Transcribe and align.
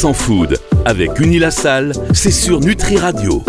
100% 0.00 0.14
food 0.14 0.58
avec 0.86 1.20
Unilassal, 1.20 1.92
c'est 2.14 2.30
sur 2.30 2.60
Nutri 2.60 2.96
Radio. 2.96 3.42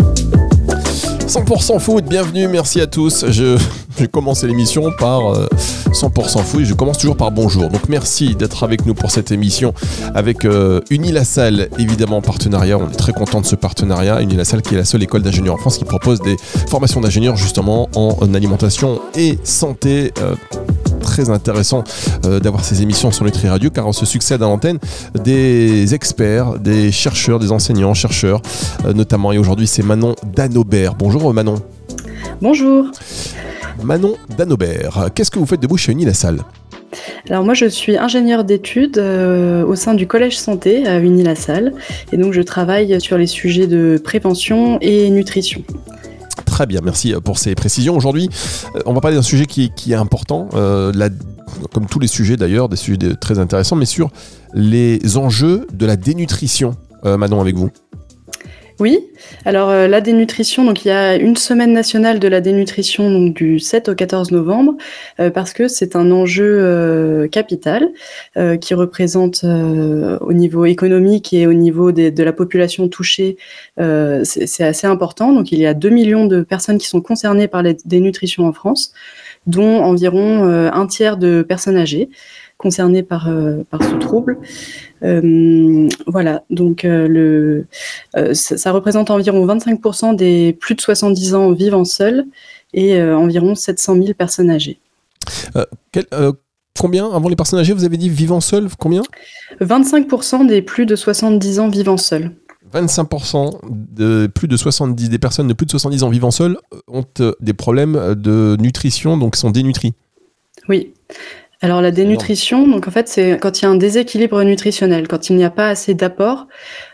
100% 1.26 1.80
food, 1.80 2.04
bienvenue, 2.04 2.46
merci 2.46 2.78
à 2.82 2.86
tous. 2.86 3.24
Je, 3.30 3.56
vais 3.98 4.06
commencer 4.06 4.46
l'émission 4.46 4.90
par 4.98 5.22
100% 5.22 6.38
euh, 6.38 6.42
food. 6.42 6.64
Je 6.64 6.74
commence 6.74 6.98
toujours 6.98 7.16
par 7.16 7.30
bonjour. 7.30 7.70
Donc 7.70 7.88
merci 7.88 8.34
d'être 8.34 8.64
avec 8.64 8.84
nous 8.84 8.92
pour 8.92 9.10
cette 9.10 9.32
émission 9.32 9.72
avec 10.14 10.44
euh, 10.44 10.80
Unilassal, 10.90 11.70
évidemment 11.78 12.18
en 12.18 12.22
partenariat. 12.22 12.76
On 12.76 12.90
est 12.90 12.96
très 12.96 13.14
content 13.14 13.40
de 13.40 13.46
ce 13.46 13.56
partenariat. 13.56 14.20
Unilassal 14.20 14.60
qui 14.60 14.74
est 14.74 14.78
la 14.78 14.84
seule 14.84 15.02
école 15.02 15.22
d'ingénieurs 15.22 15.54
en 15.54 15.58
France 15.58 15.78
qui 15.78 15.86
propose 15.86 16.20
des 16.20 16.36
formations 16.68 17.00
d'ingénieurs 17.00 17.36
justement 17.36 17.88
en, 17.94 18.34
alimentation 18.34 19.00
et 19.14 19.38
santé. 19.42 20.12
Euh, 20.20 20.34
très 21.12 21.28
intéressant 21.28 21.84
euh, 22.24 22.40
d'avoir 22.40 22.64
ces 22.64 22.80
émissions 22.80 23.10
sur 23.10 23.26
Nutri 23.26 23.46
Radio 23.46 23.68
car 23.68 23.86
on 23.86 23.92
se 23.92 24.06
succède 24.06 24.42
à 24.42 24.46
l'antenne 24.46 24.78
des 25.22 25.94
experts, 25.94 26.58
des 26.58 26.90
chercheurs, 26.90 27.38
des 27.38 27.52
enseignants, 27.52 27.92
chercheurs 27.92 28.40
euh, 28.86 28.94
notamment. 28.94 29.30
Et 29.30 29.36
aujourd'hui, 29.36 29.66
c'est 29.66 29.82
Manon 29.82 30.14
Danobert. 30.34 30.94
Bonjour 30.94 31.28
euh, 31.28 31.34
Manon. 31.34 31.56
Bonjour. 32.40 32.86
Manon 33.82 34.14
Danobert, 34.38 35.10
qu'est-ce 35.14 35.30
que 35.30 35.38
vous 35.38 35.44
faites 35.44 35.60
debout 35.60 35.76
chez 35.76 35.92
Unilassal? 35.92 36.38
Alors 37.28 37.44
moi 37.44 37.54
je 37.54 37.66
suis 37.66 37.98
ingénieure 37.98 38.44
d'études 38.44 38.98
au 38.98 39.74
sein 39.74 39.94
du 39.94 40.06
collège 40.06 40.38
santé 40.38 40.86
à 40.86 40.98
Unilassal 40.98 41.72
et 42.12 42.16
donc 42.16 42.32
je 42.32 42.42
travaille 42.42 43.00
sur 43.00 43.18
les 43.18 43.26
sujets 43.26 43.66
de 43.66 44.00
prévention 44.02 44.78
et 44.80 45.10
nutrition. 45.10 45.62
Très 46.52 46.66
bien, 46.66 46.80
merci 46.84 47.14
pour 47.24 47.38
ces 47.38 47.54
précisions. 47.54 47.96
Aujourd'hui, 47.96 48.28
euh, 48.76 48.80
on 48.84 48.92
va 48.92 49.00
parler 49.00 49.16
d'un 49.16 49.22
sujet 49.22 49.46
qui, 49.46 49.72
est 49.88 49.94
important, 49.94 50.50
euh, 50.52 50.92
comme 51.72 51.86
tous 51.86 51.98
les 51.98 52.06
sujets 52.06 52.36
d'ailleurs, 52.36 52.68
des 52.68 52.76
sujets 52.76 53.16
très 53.18 53.38
intéressants, 53.38 53.74
mais 53.74 53.86
sur 53.86 54.10
les 54.52 55.16
enjeux 55.16 55.66
de 55.72 55.86
la 55.86 55.96
dénutrition. 55.96 56.76
Euh, 57.06 57.18
avec 57.18 57.56
vous. 57.56 57.70
Oui, 58.82 58.98
alors 59.44 59.70
euh, 59.70 59.86
la 59.86 60.00
dénutrition, 60.00 60.64
donc 60.64 60.84
il 60.84 60.88
y 60.88 60.90
a 60.90 61.14
une 61.14 61.36
semaine 61.36 61.72
nationale 61.72 62.18
de 62.18 62.26
la 62.26 62.40
dénutrition 62.40 63.12
donc 63.12 63.32
du 63.32 63.60
7 63.60 63.90
au 63.90 63.94
14 63.94 64.32
novembre 64.32 64.74
euh, 65.20 65.30
parce 65.30 65.52
que 65.52 65.68
c'est 65.68 65.94
un 65.94 66.10
enjeu 66.10 66.58
euh, 66.58 67.28
capital 67.28 67.90
qui 68.60 68.74
représente 68.74 69.44
au 69.44 70.32
niveau 70.32 70.64
économique 70.64 71.32
et 71.32 71.46
au 71.46 71.52
niveau 71.52 71.92
de 71.92 72.22
la 72.24 72.32
population 72.32 72.88
touchée, 72.88 73.36
c'est 73.76 74.64
assez 74.64 74.86
important. 74.86 75.32
Donc 75.32 75.52
il 75.52 75.60
y 75.60 75.66
a 75.66 75.74
2 75.74 75.88
millions 75.90 76.26
de 76.26 76.42
personnes 76.42 76.78
qui 76.78 76.88
sont 76.88 77.00
concernées 77.00 77.46
par 77.46 77.62
la 77.62 77.74
dénutrition 77.84 78.46
en 78.46 78.52
France, 78.52 78.92
dont 79.46 79.82
environ 79.82 80.44
un 80.44 80.86
tiers 80.86 81.18
de 81.18 81.42
personnes 81.42 81.76
âgées 81.76 82.08
concernés 82.62 83.02
par, 83.02 83.28
euh, 83.28 83.64
par 83.68 83.82
ce 83.82 83.96
trouble. 83.96 84.38
Euh, 85.02 85.88
voilà, 86.06 86.44
donc 86.48 86.84
euh, 86.84 87.08
le, 87.08 87.66
ça, 88.34 88.70
représente 88.70 89.10
environ 89.10 89.44
25% 89.46 90.14
des 90.14 90.56
plus 90.58 90.76
de 90.76 90.80
70 90.80 91.34
ans 91.34 91.50
vivant 91.50 91.84
seuls 91.84 92.24
et 92.72 93.02
environ 93.02 93.54
700 93.54 93.96
000 93.96 94.14
personnes 94.14 94.50
âgées. 94.50 94.78
combien, 96.78 97.10
avant 97.10 97.28
les 97.28 97.36
personnes 97.36 97.58
âgées, 97.58 97.74
vous 97.74 97.84
avez 97.84 97.98
dit 97.98 98.08
vivant 98.08 98.40
seuls 98.40 98.68
Combien? 98.78 99.02
25% 99.60 100.46
des 100.46 100.62
plus 100.62 100.86
de 100.86 100.96
70 100.96 101.58
ans 101.58 101.68
vivant 101.68 101.98
seuls. 101.98 102.30
25% 102.72 103.58
de 103.68 104.26
plus 104.28 104.48
de 104.48 104.56
70 104.56 105.10
des 105.10 105.18
personnes 105.18 105.48
de 105.48 105.52
plus 105.52 105.66
de 105.66 105.70
70 105.72 106.04
ans 106.04 106.08
vivant 106.08 106.30
seules 106.30 106.56
ont 106.88 107.04
des 107.40 107.52
problèmes 107.52 108.14
de 108.14 108.56
nutrition, 108.58 109.18
donc 109.18 109.36
sont 109.36 109.50
dénutries. 109.50 109.92
Oui. 110.68 110.94
Alors 111.64 111.80
la 111.80 111.92
dénutrition, 111.92 112.66
donc 112.66 112.88
en 112.88 112.90
fait 112.90 113.06
c'est 113.06 113.38
quand 113.40 113.60
il 113.60 113.62
y 113.62 113.68
a 113.68 113.70
un 113.70 113.76
déséquilibre 113.76 114.42
nutritionnel, 114.42 115.06
quand 115.06 115.30
il 115.30 115.36
n'y 115.36 115.44
a 115.44 115.50
pas 115.50 115.68
assez 115.68 115.94
d'apport, 115.94 116.48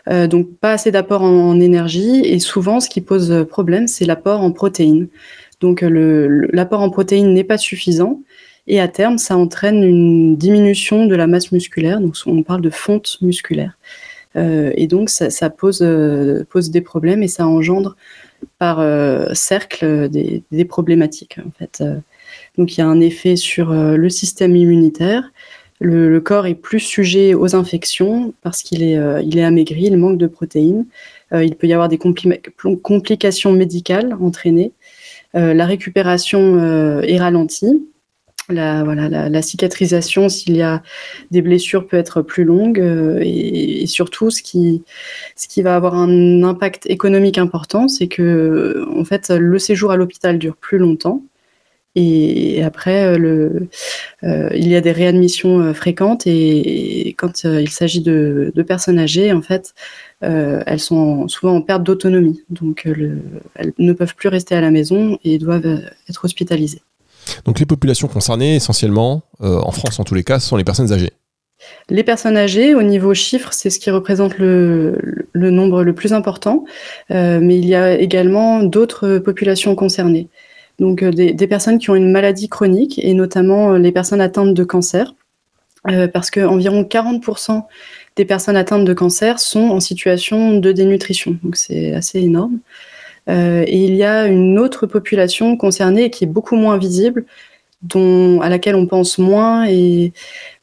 euh, 0.09 0.27
donc 0.27 0.47
pas 0.59 0.73
assez 0.73 0.91
d'apport 0.91 1.23
en, 1.23 1.59
énergie, 1.59 2.21
et 2.23 2.37
souvent 2.37 2.79
ce 2.79 2.87
qui 2.87 3.01
pose 3.01 3.47
problème 3.49 3.87
c'est 3.87 4.05
l'apport 4.05 4.41
en 4.41 4.51
protéines. 4.51 5.07
Donc 5.59 5.81
l'apport 5.81 6.81
en 6.81 6.91
protéines 6.91 7.33
n'est 7.33 7.43
pas 7.43 7.57
suffisant, 7.57 8.21
et 8.67 8.79
à 8.79 8.87
terme 8.87 9.17
ça 9.17 9.35
entraîne 9.35 9.83
une 9.83 10.37
diminution 10.37 11.07
de 11.07 11.15
la 11.15 11.25
masse 11.25 11.51
musculaire, 11.51 11.99
donc 11.99 12.13
on 12.27 12.43
parle 12.43 12.61
de 12.61 12.69
fonte 12.69 13.17
musculaire. 13.21 13.75
Euh, 14.35 14.71
et 14.75 14.85
donc 14.85 15.09
ça, 15.09 15.49
pose, 15.49 15.81
euh, 15.81 16.43
pose 16.47 16.69
des 16.69 16.81
problèmes 16.81 17.23
et 17.23 17.27
ça 17.27 17.47
engendre 17.47 17.97
par 18.59 18.85
cercle 19.35 20.09
des, 20.09 20.43
des, 20.51 20.65
problématiques 20.65 21.39
en 21.43 21.51
fait. 21.57 21.83
Donc 22.59 22.75
il 22.75 22.81
y 22.81 22.83
a 22.83 22.87
un 22.87 22.99
effet 22.99 23.37
sur 23.37 23.71
euh, 23.71 23.95
le 23.95 24.09
système 24.09 24.53
immunitaire. 24.53 25.31
Le, 25.79 26.19
corps 26.19 26.45
est 26.45 26.55
plus 26.55 26.81
sujet 26.81 27.33
aux 27.33 27.55
infections 27.55 28.33
parce 28.41 28.63
qu'il 28.63 28.83
est, 28.83 28.97
euh, 28.97 29.47
amaigri, 29.47 29.83
il 29.83 29.95
manque 29.95 30.17
de 30.17 30.27
protéines. 30.27 30.85
Euh, 31.31 31.45
il 31.45 31.55
peut 31.55 31.67
y 31.67 31.73
avoir 31.73 31.87
des 31.87 31.97
complications 31.97 33.53
médicales 33.53 34.13
entraînées. 34.21 34.73
la 35.33 35.65
récupération 35.65 37.01
est 37.01 37.17
ralentie. 37.17 37.87
La, 38.49 39.41
cicatrisation, 39.41 40.27
s'il 40.27 40.57
y 40.57 40.61
a 40.61 40.83
des 41.31 41.41
blessures, 41.41 41.87
peut 41.87 41.97
être 41.97 42.21
plus 42.21 42.43
longue. 42.43 42.79
et, 43.21 43.85
surtout, 43.87 44.31
ce 44.31 44.43
qui, 44.43 44.83
ce 45.37 45.47
qui 45.47 45.61
va 45.61 45.77
avoir 45.77 45.95
un 45.95 46.43
impact 46.43 46.87
économique 46.87 47.37
important, 47.37 47.87
c'est 47.87 48.07
que 48.07 48.85
en 48.93 49.05
fait, 49.05 49.29
le 49.29 49.59
séjour 49.59 49.91
à 49.91 49.95
l'hôpital 49.95 50.37
dure 50.37 50.57
plus 50.57 50.77
longtemps. 50.77 51.23
Et 51.95 52.61
après, 52.63 53.03
euh, 53.03 53.17
le, 53.17 53.67
euh, 54.23 54.49
il 54.53 54.67
y 54.67 54.75
a 54.75 54.81
des 54.81 54.91
réadmissions 54.91 55.59
euh, 55.59 55.73
fréquentes 55.73 56.27
et, 56.27 57.15
quand 57.17 57.43
il 57.43 57.69
s'agit 57.69 58.01
de, 58.01 58.53
personnes 58.67 58.99
âgées, 58.99 59.33
en 59.33 59.41
fait, 59.41 59.73
elles 60.21 60.79
sont 60.79 61.27
souvent 61.27 61.55
en 61.55 61.61
perte 61.61 61.83
d'autonomie. 61.83 62.43
Donc, 62.49 62.85
elles 62.85 63.73
ne 63.77 63.93
peuvent 63.93 64.15
plus 64.15 64.29
rester 64.29 64.53
à 64.53 64.61
la 64.61 64.69
maison 64.69 65.17
et 65.23 65.37
doivent 65.37 65.81
être 66.09 66.25
hospitalisées. 66.25 66.81
Donc, 67.45 67.59
les 67.59 67.65
populations 67.65 68.07
concernées, 68.07 68.55
essentiellement, 68.55 69.23
en 69.39 69.71
France 69.71 69.99
en 69.99 70.03
tous 70.03 70.15
les 70.15 70.23
cas, 70.23 70.39
sont 70.39 70.57
les 70.57 70.63
personnes 70.63 70.91
âgées. 70.91 71.13
Les 71.89 72.03
personnes 72.03 72.37
âgées, 72.37 72.75
au 72.75 72.83
niveau 72.83 73.13
chiffre, 73.13 73.53
c'est 73.53 73.69
ce 73.69 73.79
qui 73.79 73.89
représente 73.89 74.37
le, 74.37 75.25
le, 75.31 75.51
nombre 75.51 75.83
le 75.83 75.93
plus 75.93 76.13
important, 76.13 76.65
mais 77.09 77.57
il 77.57 77.65
y 77.65 77.75
a 77.75 77.97
également 77.97 78.61
d'autres 78.61 79.17
populations 79.17 79.75
concernées 79.75 80.29
donc 80.79 81.03
euh, 81.03 81.11
des, 81.11 81.47
personnes 81.47 81.77
qui 81.77 81.89
ont 81.89 81.95
une 81.95 82.11
maladie 82.11 82.49
chronique 82.49 82.99
et 83.03 83.13
notamment 83.13 83.73
euh, 83.73 83.77
les 83.77 83.91
personnes 83.91 84.21
atteintes 84.21 84.53
de 84.53 84.63
cancer, 84.63 85.13
euh, 85.89 86.07
parce 86.07 86.31
qu'environ 86.31 86.83
40% 86.83 87.63
des 88.15 88.25
personnes 88.25 88.55
atteintes 88.55 88.85
de 88.85 88.93
cancer 88.93 89.39
sont 89.39 89.69
en 89.69 89.79
situation 89.79 90.57
de 90.57 90.71
dénutrition, 90.71 91.37
donc 91.43 91.55
c'est 91.55 91.93
assez 91.93 92.19
énorme. 92.19 92.59
et 93.27 93.85
il 93.85 93.95
y 93.95 94.03
a 94.03 94.27
une 94.27 94.57
autre 94.57 94.87
population 94.87 95.55
concernée 95.55 96.09
qui 96.09 96.23
est 96.23 96.27
beaucoup 96.27 96.55
moins 96.55 96.77
visible, 96.77 97.25
à 97.93 98.49
laquelle 98.49 98.75
on 98.75 98.87
pense 98.87 99.19
moins 99.19 99.67
et, 99.69 100.11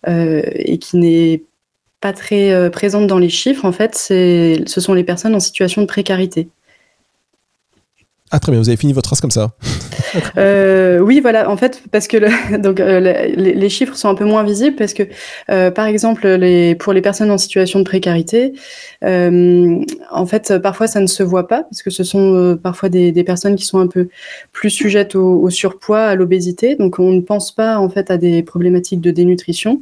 et 0.07 0.79
qui 0.79 0.97
n'est 0.99 1.43
pas 2.01 2.13
très 2.13 2.71
présente 2.71 3.07
dans 3.07 3.19
les 3.19 3.31
chiffres. 3.31 3.65
En 3.65 3.73
fait, 3.73 3.95
ce 3.95 4.81
sont 4.81 4.93
les 4.93 5.05
personnes 5.05 5.35
en 5.35 5.41
situation 5.41 5.81
de 5.81 5.87
précarité. 5.87 6.49
Ah 8.33 8.41
très 8.41 8.51
bien, 8.51 8.61
vous 8.61 8.69
avez 8.69 8.77
fini 8.77 8.93
votre 8.93 9.09
phrase 9.09 9.21
comme 9.21 9.31
ça. 9.31 9.53
euh, 10.37 10.99
oui, 10.99 11.21
voilà, 11.21 11.49
en 11.49 11.57
fait, 11.57 11.83
parce 11.93 12.09
que 12.09 12.57
donc, 12.59 12.81
euh, 12.81 12.99
les, 13.37 13.69
chiffres 13.69 13.97
sont 13.97 14.09
un 14.09 14.17
peu 14.17 14.25
moins 14.25 14.43
visibles 14.43 14.75
parce 14.75 14.95
que, 14.95 15.05
euh, 15.49 15.71
par 15.71 15.87
exemple, 15.87 16.27
les, 16.27 16.75
pour 16.75 16.93
les 16.93 17.03
personnes 17.03 17.31
en 17.31 17.39
situation 17.39 17.79
de 17.79 17.85
précarité, 17.85 18.53
en 19.03 20.27
fait, 20.27 20.59
parfois 20.59 20.89
ça 20.89 21.01
ne 21.01 21.07
se 21.07 21.23
voit 21.23 21.47
pas 21.47 21.63
parce 21.63 21.83
que 21.83 21.91
ce 21.91 22.03
sont 22.03 22.59
parfois 22.61 22.89
des, 22.89 23.25
personnes 23.25 23.55
qui 23.55 23.65
sont 23.65 23.79
un 23.79 23.87
peu 23.87 24.09
plus 24.53 24.71
sujettes 24.71 25.15
au, 25.15 25.41
au 25.41 25.51
surpoids, 25.51 26.05
à 26.05 26.15
l'obésité, 26.17 26.75
donc 26.75 26.99
on 26.99 27.13
ne 27.13 27.21
pense 27.21 27.53
pas 27.53 27.79
en 27.79 27.89
fait 27.89 28.11
à 28.11 28.17
des 28.17 28.43
problématiques 28.43 29.01
de 29.01 29.13
dénutrition. 29.13 29.81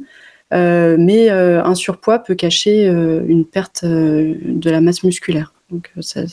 Mais 0.51 1.29
un 1.29 1.75
surpoids 1.75 2.19
peut 2.19 2.35
cacher 2.35 2.85
une 2.85 3.45
perte 3.45 3.83
de 3.83 4.69
la 4.69 4.81
masse 4.81 5.03
musculaire. 5.03 5.54
Donc 5.71 5.91
euh, 5.97 6.25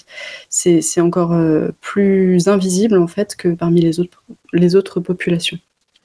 c'est 0.49 1.01
encore 1.01 1.33
euh, 1.33 1.71
plus 1.81 2.49
invisible 2.49 2.99
en 2.99 3.07
fait 3.07 3.35
que 3.37 3.49
parmi 3.49 3.81
les 3.81 4.01
autres, 4.01 4.23
les 4.53 4.77
autres 4.77 5.01
populations. 5.01 5.59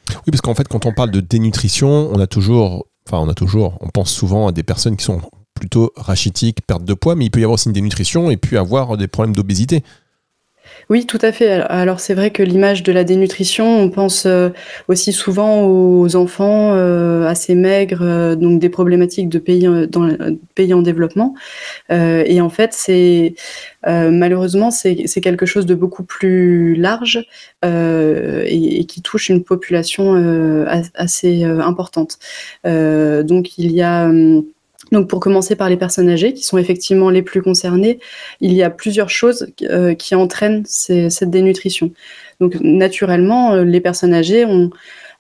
Oui, 0.10 0.32
parce 0.32 0.42
qu'en 0.42 0.56
fait, 0.56 0.68
quand 0.68 0.86
on 0.86 0.94
parle 0.94 1.12
de 1.12 1.20
dénutrition, 1.20 2.10
on 2.12 2.20
a 2.20 2.28
toujours, 2.28 2.88
enfin, 3.06 3.20
on 3.20 3.30
a 3.30 3.34
toujours, 3.34 3.78
on 3.82 3.90
pense 3.90 4.12
souvent 4.12 4.48
à 4.48 4.52
des 4.54 4.64
personnes 4.64 4.96
qui 4.96 5.04
sont 5.04 5.22
plutôt 5.54 5.92
rachitiques, 5.96 6.66
perte 6.66 6.86
de 6.86 6.94
poids, 6.94 7.16
mais 7.16 7.26
il 7.26 7.32
peut 7.32 7.40
y 7.40 7.44
avoir 7.44 7.56
aussi 7.56 7.68
une 7.68 7.74
dénutrition 7.74 8.32
et 8.32 8.38
puis 8.38 8.58
avoir 8.58 8.96
des 8.96 9.08
problèmes 9.08 9.36
d'obésité. 9.36 9.84
Oui, 10.90 11.06
tout 11.06 11.20
à 11.22 11.34
fait. 11.34 11.52
Alors 11.52 12.00
c'est 12.00 12.14
vrai 12.14 12.32
que 12.32 12.42
l'image 12.42 12.82
de 12.82 12.94
la 12.94 13.04
dénutrition, 13.04 13.78
on 13.78 13.90
pense 13.90 14.26
euh, 14.26 14.52
aussi 14.88 15.12
souvent 15.12 15.66
aux 15.66 16.16
enfants 16.16 16.76
euh, 16.76 17.26
assez 17.28 17.56
maigres, 17.56 18.02
euh, 18.02 18.36
donc 18.36 18.60
des 18.62 18.70
problématiques 18.70 19.28
de 19.28 19.38
pays 19.38 19.68
dans 19.90 20.10
pays 20.56 20.74
en 20.74 20.82
développement. 20.82 21.36
et 21.90 22.40
en 22.42 22.50
fait, 22.50 22.74
c'est 22.74 23.36
malheureusement 23.86 24.72
c'est 24.72 25.22
quelque 25.22 25.46
chose 25.46 25.66
de 25.66 25.76
beaucoup 25.76 26.04
plus 26.04 26.76
large 26.76 27.26
et, 27.64 28.86
qui 28.88 29.02
touche 29.02 29.30
une 29.30 29.44
population 29.44 30.14
assez 30.96 31.44
importante. 31.44 32.18
donc 32.64 33.58
il 33.58 33.72
y 33.72 33.82
a 33.82 34.06
hum, 34.06 34.46
Donc 34.92 35.10
pour 35.10 35.20
commencer 35.20 35.56
par 35.56 35.70
les 35.70 35.78
personnes 35.78 36.10
âgées, 36.10 36.34
qui 36.34 36.44
sont 36.44 36.58
effectivement 36.58 37.10
les 37.10 37.22
plus 37.22 37.42
concernées, 37.42 38.00
il 38.42 38.54
y 38.54 38.64
a 38.64 38.70
plusieurs 38.70 39.10
choses 39.10 39.48
euh, 39.64 39.94
qui 39.94 40.16
entraînent 40.16 40.64
cette 40.66 41.30
dénutrition. 41.30 41.92
Donc 42.40 42.56
naturellement, 42.62 43.54
euh, 43.54 43.64
les 43.64 43.82
personnes 43.82 44.14
âgées 44.14 44.46
ont 44.46 44.70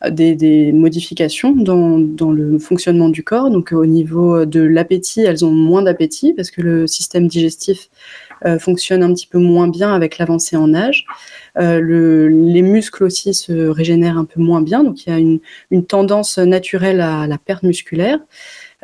des, 0.10 0.72
modifications 0.74 1.54
dans, 1.54 2.32
le 2.32 2.60
fonctionnement 2.60 3.10
du 3.10 3.24
corps. 3.24 3.50
Donc 3.50 3.72
au 3.72 3.86
niveau 3.86 4.46
de 4.46 4.62
l'appétit, 4.62 5.22
elles 5.22 5.44
ont 5.44 5.52
moins 5.52 5.82
d'appétit 5.82 6.34
parce 6.34 6.52
que 6.52 6.62
le 6.62 6.88
système 6.88 7.28
digestif 7.28 7.90
euh, 8.46 8.60
fonctionne 8.60 9.02
un 9.02 9.14
petit 9.14 9.28
peu 9.28 9.40
moins 9.40 9.68
bien 9.68 9.94
avec 9.94 10.18
l'avancée 10.18 10.56
en 10.56 10.74
âge. 10.74 11.06
Euh, 11.58 11.80
le, 11.80 12.28
les 12.28 12.62
muscles 12.62 13.04
aussi 13.04 13.34
se 13.34 13.68
régénèrent 13.68 14.18
un 14.18 14.26
peu 14.26 14.40
moins 14.40 14.62
bien, 14.62 14.84
donc 14.84 15.06
il 15.06 15.10
y 15.10 15.14
a 15.14 15.40
une 15.72 15.86
tendance 15.86 16.38
naturelle 16.38 17.02
à 17.02 17.26
la 17.26 17.38
perte 17.38 17.64
musculaire. 17.64 18.20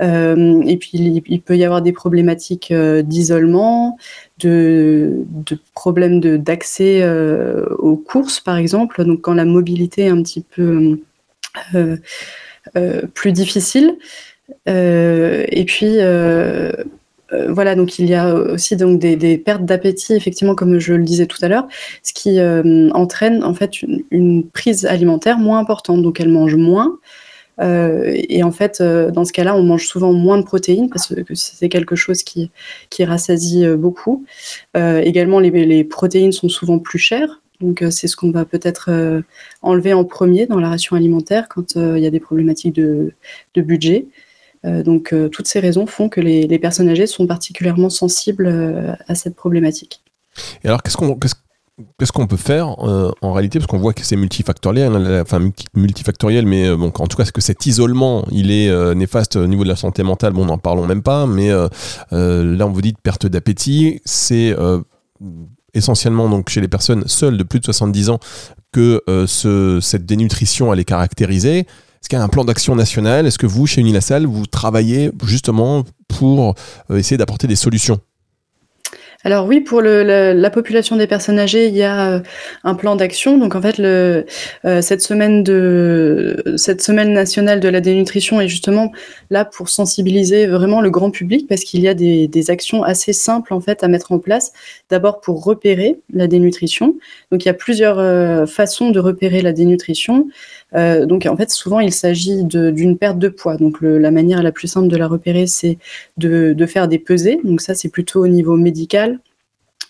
Euh, 0.04 0.62
et 0.66 0.78
puis 0.78 1.22
il, 1.26 1.42
peut 1.42 1.58
y 1.58 1.64
avoir 1.64 1.82
des 1.82 1.94
problématiques 1.94 2.72
euh, 2.72 3.02
d'isolement, 3.02 3.98
de, 4.40 5.24
de, 5.30 5.58
problèmes 5.74 6.20
d'accès 6.20 7.00
euh, 7.02 7.66
aux 7.78 7.96
courses 7.96 8.40
par 8.40 8.58
exemple. 8.58 9.04
Donc 9.06 9.22
quand 9.22 9.34
la 9.34 9.46
mobilité 9.46 10.04
est 10.04 10.10
un 10.10 10.22
petit 10.22 10.42
peu 10.42 11.00
plus 13.14 13.32
difficile. 13.32 13.98
et 14.66 15.66
puis 15.66 15.98
voilà, 17.50 17.74
donc 17.76 17.98
il 17.98 18.08
y 18.08 18.14
a 18.14 18.34
aussi 18.34 18.76
donc 18.76 19.00
des, 19.00 19.38
pertes 19.38 19.66
d'appétit, 19.66 20.14
effectivement, 20.14 20.56
comme 20.56 20.80
je 20.80 20.94
le 20.94 21.04
disais 21.04 21.26
tout 21.26 21.40
à 21.42 21.48
l'heure, 21.48 21.68
ce 22.04 22.14
qui 22.14 22.40
entraîne 22.94 23.44
en 23.44 23.54
fait 23.54 23.82
une, 24.12 24.44
prise 24.50 24.86
alimentaire 24.86 25.38
moins 25.38 25.60
importante. 25.60 26.02
Donc 26.02 26.20
elle 26.20 26.30
mange 26.30 26.56
moins. 26.56 26.98
Euh, 27.62 28.12
et 28.14 28.44
en 28.44 28.52
fait, 28.52 28.82
dans 28.82 29.26
ce 29.26 29.34
cas-là, 29.34 29.56
on 29.56 29.64
mange 29.64 29.88
souvent 29.88 30.14
moins 30.14 30.38
de 30.38 30.44
protéines 30.44 30.90
parce 30.90 31.14
que 31.14 31.36
c'est 31.36 31.70
quelque 31.70 31.96
chose 31.96 32.24
qui, 32.24 32.52
qui 32.90 33.04
rassasie 33.06 33.66
beaucoup. 33.78 34.26
également, 34.76 35.40
les, 35.40 35.84
protéines 35.84 36.32
sont 36.32 36.50
souvent 36.50 36.80
plus 36.80 37.00
chères. 37.00 37.42
Donc, 37.62 37.84
c'est 37.92 38.08
ce 38.08 38.16
qu'on 38.16 38.32
va 38.32 38.46
peut-être 38.46 39.24
enlever 39.62 39.94
en 39.94 40.04
premier 40.04 40.48
dans 40.48 40.60
la 40.60 40.70
ration 40.70 40.96
alimentaire 40.96 41.48
quand 41.50 41.76
il 41.76 42.00
y 42.00 42.08
a 42.08 42.12
des 42.12 42.20
problématiques 42.20 42.76
de 42.76 43.14
budget. 43.56 44.08
Euh, 44.66 44.84
donc 44.84 45.12
euh, 45.12 45.28
toutes 45.28 45.48
ces 45.48 45.60
raisons 45.60 45.86
font 45.86 46.10
que 46.10 46.22
les, 46.22 46.60
personnes 46.60 46.90
âgées 46.90 47.08
sont 47.08 47.28
particulièrement 47.28 47.90
sensibles 47.90 48.48
euh, 48.48 48.94
à 49.08 49.16
cette 49.16 49.36
problématique. 49.36 50.02
Et 50.64 50.68
alors 50.68 50.82
qu'est-ce 50.82 50.98
qu'on 50.98 51.16
qu'est-ce 51.16 51.36
qu'on 52.14 52.28
peut 52.28 52.38
faire 52.38 52.68
en 52.78 53.34
réalité 53.34 53.60
parce 53.60 53.68
qu'on 53.68 53.80
voit 53.80 53.94
que 53.94 54.06
c'est 54.06 54.16
multifactoriel 54.16 54.94
hein, 54.96 55.22
enfin 55.22 55.40
multifactoriel 55.74 56.46
mais 56.46 56.76
bon 56.76 56.92
en 56.98 57.08
tout 57.08 57.18
cas 57.18 57.26
que 57.26 57.42
cet 57.42 57.66
isolement 57.66 58.26
il 58.32 58.52
est 58.52 58.96
néfaste 58.96 59.38
au 59.38 59.48
niveau 59.48 59.64
de 59.64 59.70
la 59.70 59.76
santé 59.76 60.04
mentale? 60.04 60.34
Bon 60.34 60.46
n'en 60.46 60.58
parlons 60.58 60.86
même 60.86 61.02
pas 61.02 61.26
mais 61.26 61.50
là 62.12 62.68
on 62.68 62.72
vous 62.72 62.82
dit 62.82 62.94
perte 62.94 63.26
d'appétit. 63.26 64.02
C'est 64.06 64.56
essentiellement 65.74 66.30
donc 66.30 66.50
chez 66.50 66.62
les 66.62 66.68
personnes 66.68 67.08
seules 67.08 67.38
de 67.38 67.44
plus 67.44 67.60
de 67.60 67.66
70 67.66 68.10
ans 68.12 68.20
que 68.72 69.02
ce, 69.26 69.80
cette 69.82 70.06
dénutrition 70.06 70.72
elle 70.74 70.80
est 70.80 70.86
caractérisée. 70.86 71.66
Est-ce 72.04 72.10
qu'il 72.10 72.20
y 72.20 72.22
a 72.22 72.26
un 72.26 72.28
plan 72.28 72.44
d'action 72.44 72.76
national? 72.76 73.26
Est-ce 73.26 73.38
que 73.38 73.46
vous, 73.46 73.66
chez 73.66 73.80
Unilassal, 73.80 74.26
vous 74.26 74.46
travaillez 74.46 75.10
justement 75.24 75.86
pour 76.10 76.54
euh, 76.92 76.98
essayer 76.98 77.16
d'apporter 77.16 77.48
des 77.48 77.56
solutions? 77.56 77.98
Alors 79.24 79.48
oui, 79.48 79.62
pour 79.62 79.82
la, 79.82 80.50
population 80.50 80.98
des 80.98 81.08
personnes 81.08 81.40
âgées, 81.40 81.68
il 81.68 81.76
y 81.76 81.84
a 81.84 82.12
euh, 82.12 82.20
un 82.64 82.76
plan 82.76 82.96
d'action. 82.96 83.38
Donc 83.38 83.56
en 83.56 83.62
fait, 83.62 83.80
euh, 83.80 84.24
cette 84.82 85.02
semaine 85.02 85.44
de 85.44 86.44
nationale 87.06 87.60
de 87.60 87.70
la 87.70 87.80
dénutrition 87.80 88.42
est 88.42 88.48
justement 88.48 88.92
là 89.30 89.46
pour 89.46 89.70
sensibiliser 89.70 90.46
vraiment 90.46 90.82
le 90.82 90.90
grand 90.90 91.10
public 91.10 91.48
parce 91.48 91.64
qu'il 91.64 91.80
y 91.82 91.88
a 91.88 91.94
des, 91.94 92.30
actions 92.50 92.84
assez 92.84 93.14
simples 93.14 93.54
en 93.54 93.62
fait 93.62 93.84
à 93.84 93.88
mettre 93.88 94.12
en 94.12 94.20
place. 94.20 94.52
D'abord 94.90 95.22
pour 95.22 95.44
repérer 95.44 96.00
la 96.14 96.28
dénutrition. 96.28 96.96
Donc 97.32 97.46
il 97.46 97.48
y 97.48 97.50
a 97.50 97.54
plusieurs 97.54 98.50
façons 98.50 98.90
de 98.90 99.00
repérer 99.00 99.42
la 99.42 99.54
dénutrition. 99.54 100.28
Euh, 100.76 101.06
donc 101.06 101.26
en 101.26 101.38
fait, 101.38 101.52
souvent 101.52 101.80
il 101.80 101.92
s'agit 101.92 102.44
d'une 102.44 102.98
perte 102.98 103.20
de 103.20 103.30
poids. 103.30 103.58
Donc 103.58 103.78
la 103.82 104.12
manière 104.12 104.42
la 104.44 104.52
plus 104.52 104.68
simple 104.68 104.88
de 104.88 104.98
la 104.98 105.08
repérer, 105.08 105.48
c'est 105.48 105.78
de, 106.18 106.66
faire 106.66 106.88
des 106.88 107.00
pesées. 107.00 107.40
Donc 107.44 107.62
ça, 107.62 107.76
c'est 107.76 107.90
plutôt 107.90 108.24
au 108.24 108.28
niveau 108.28 108.56
médical. 108.56 109.13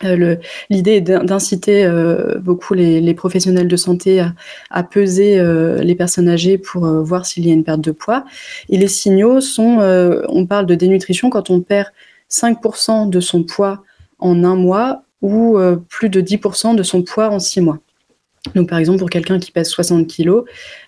Euh, 0.05 0.35
l'idée 0.69 0.93
est 0.93 1.01
d'inciter 1.01 1.85
euh, 1.85 2.39
beaucoup 2.39 2.73
les, 2.73 3.13
professionnels 3.13 3.67
de 3.67 3.75
santé 3.75 4.23
à, 4.69 4.83
peser 4.83 5.41
les 5.81 5.95
personnes 5.95 6.27
âgées 6.27 6.57
pour 6.57 6.85
voir 7.03 7.25
s'il 7.25 7.47
y 7.47 7.51
a 7.51 7.53
une 7.53 7.63
perte 7.63 7.81
de 7.81 7.91
poids. 7.91 8.25
Et 8.69 8.77
les 8.77 8.87
signaux 8.87 9.39
sont, 9.39 9.79
on 10.27 10.45
parle 10.45 10.65
de 10.65 10.75
dénutrition 10.75 11.29
quand 11.29 11.49
on 11.49 11.61
perd 11.61 11.87
5% 12.29 13.09
de 13.09 13.19
son 13.19 13.43
poids 13.43 13.83
en 14.19 14.43
un 14.43 14.55
mois 14.55 15.03
ou 15.21 15.57
plus 15.89 16.09
de 16.09 16.21
10% 16.21 16.75
de 16.75 16.83
son 16.83 17.03
poids 17.03 17.29
en 17.29 17.39
six 17.39 17.61
mois. 17.61 17.79
Donc, 18.55 18.69
par 18.69 18.77
exemple, 18.77 18.99
pour 18.99 19.09
quelqu'un 19.09 19.39
qui 19.39 19.51
pèse 19.51 19.69
60 19.69 20.07
kg, 20.07 20.41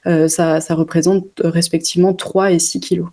euh, 0.08 0.28
ça, 0.28 0.60
représente 0.72 1.42
respectivement 1.44 2.14
3 2.14 2.52
et 2.52 2.60
6 2.60 2.80
kg. 2.82 3.06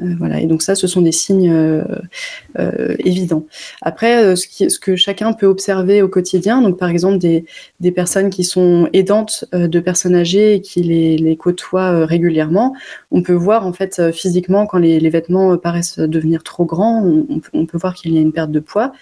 Euh, 0.00 0.14
voilà, 0.18 0.40
et 0.40 0.46
donc 0.46 0.62
ça, 0.62 0.74
ce 0.74 0.86
sont 0.86 1.00
des 1.00 1.12
signes 1.12 1.50
euh, 1.50 2.96
évidents. 2.98 3.46
Après, 3.82 4.36
ce, 4.36 4.78
que 4.78 4.96
chacun 4.96 5.32
peut 5.32 5.46
observer 5.46 6.02
au 6.02 6.08
quotidien, 6.08 6.60
donc 6.60 6.78
par 6.78 6.88
exemple 6.90 7.18
des, 7.18 7.44
personnes 7.92 8.30
qui 8.30 8.44
sont 8.44 8.88
aidantes 8.92 9.44
de 9.52 9.80
personnes 9.80 10.14
âgées 10.14 10.54
et 10.54 10.60
qui 10.60 10.82
les, 10.82 11.36
côtoient 11.36 12.04
régulièrement, 12.04 12.74
on 13.10 13.22
peut 13.22 13.32
voir 13.32 13.66
en 13.66 13.72
fait 13.72 14.12
physiquement 14.12 14.66
quand 14.66 14.78
les, 14.78 15.08
vêtements 15.08 15.56
paraissent 15.56 15.98
devenir 15.98 16.42
trop 16.42 16.64
grands, 16.64 17.04
on, 17.52 17.66
peut 17.66 17.78
voir 17.78 17.94
qu'il 17.94 18.12
y 18.12 18.18
a 18.18 18.20
une 18.20 18.32
perte 18.32 18.50
de 18.50 18.60
poids. 18.60 18.92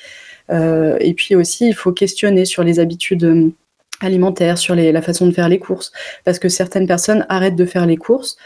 et 0.50 1.14
puis 1.16 1.34
aussi, 1.34 1.68
il 1.68 1.74
faut 1.74 1.92
questionner 1.92 2.44
sur 2.44 2.62
les 2.62 2.78
habitudes 2.78 3.52
alimentaire, 4.00 4.58
sur 4.58 4.74
la 4.74 5.02
façon 5.02 5.26
de 5.26 5.32
faire 5.32 5.48
les 5.48 5.58
courses, 5.58 5.92
parce 6.24 6.38
que 6.38 6.48
certaines 6.48 6.86
personnes 6.86 7.26
arrêtent 7.28 7.56
de 7.56 7.64
faire 7.64 7.86
les 7.86 7.96
courses 7.96 8.36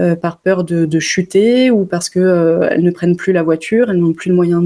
euh, 0.00 0.16
par 0.16 0.38
peur 0.38 0.64
de, 0.64 0.98
chuter 0.98 1.70
ou 1.70 1.84
parce 1.84 2.10
qu'elles 2.10 2.24
euh, 2.24 2.76
ne 2.78 2.90
prennent 2.90 3.14
plus 3.14 3.32
la 3.32 3.44
voiture, 3.44 3.90
elles 3.90 3.98
n'ont 3.98 4.12
plus 4.12 4.28
le 4.28 4.34
moyen 4.34 4.60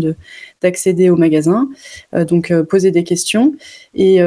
d'accéder 0.63 1.11
au 1.11 1.17
magasin. 1.17 1.69
Euh, 2.15 2.25
donc 2.25 2.51
poser 2.63 2.93
des 2.93 3.05
questions. 3.05 3.55
Et, 3.95 4.23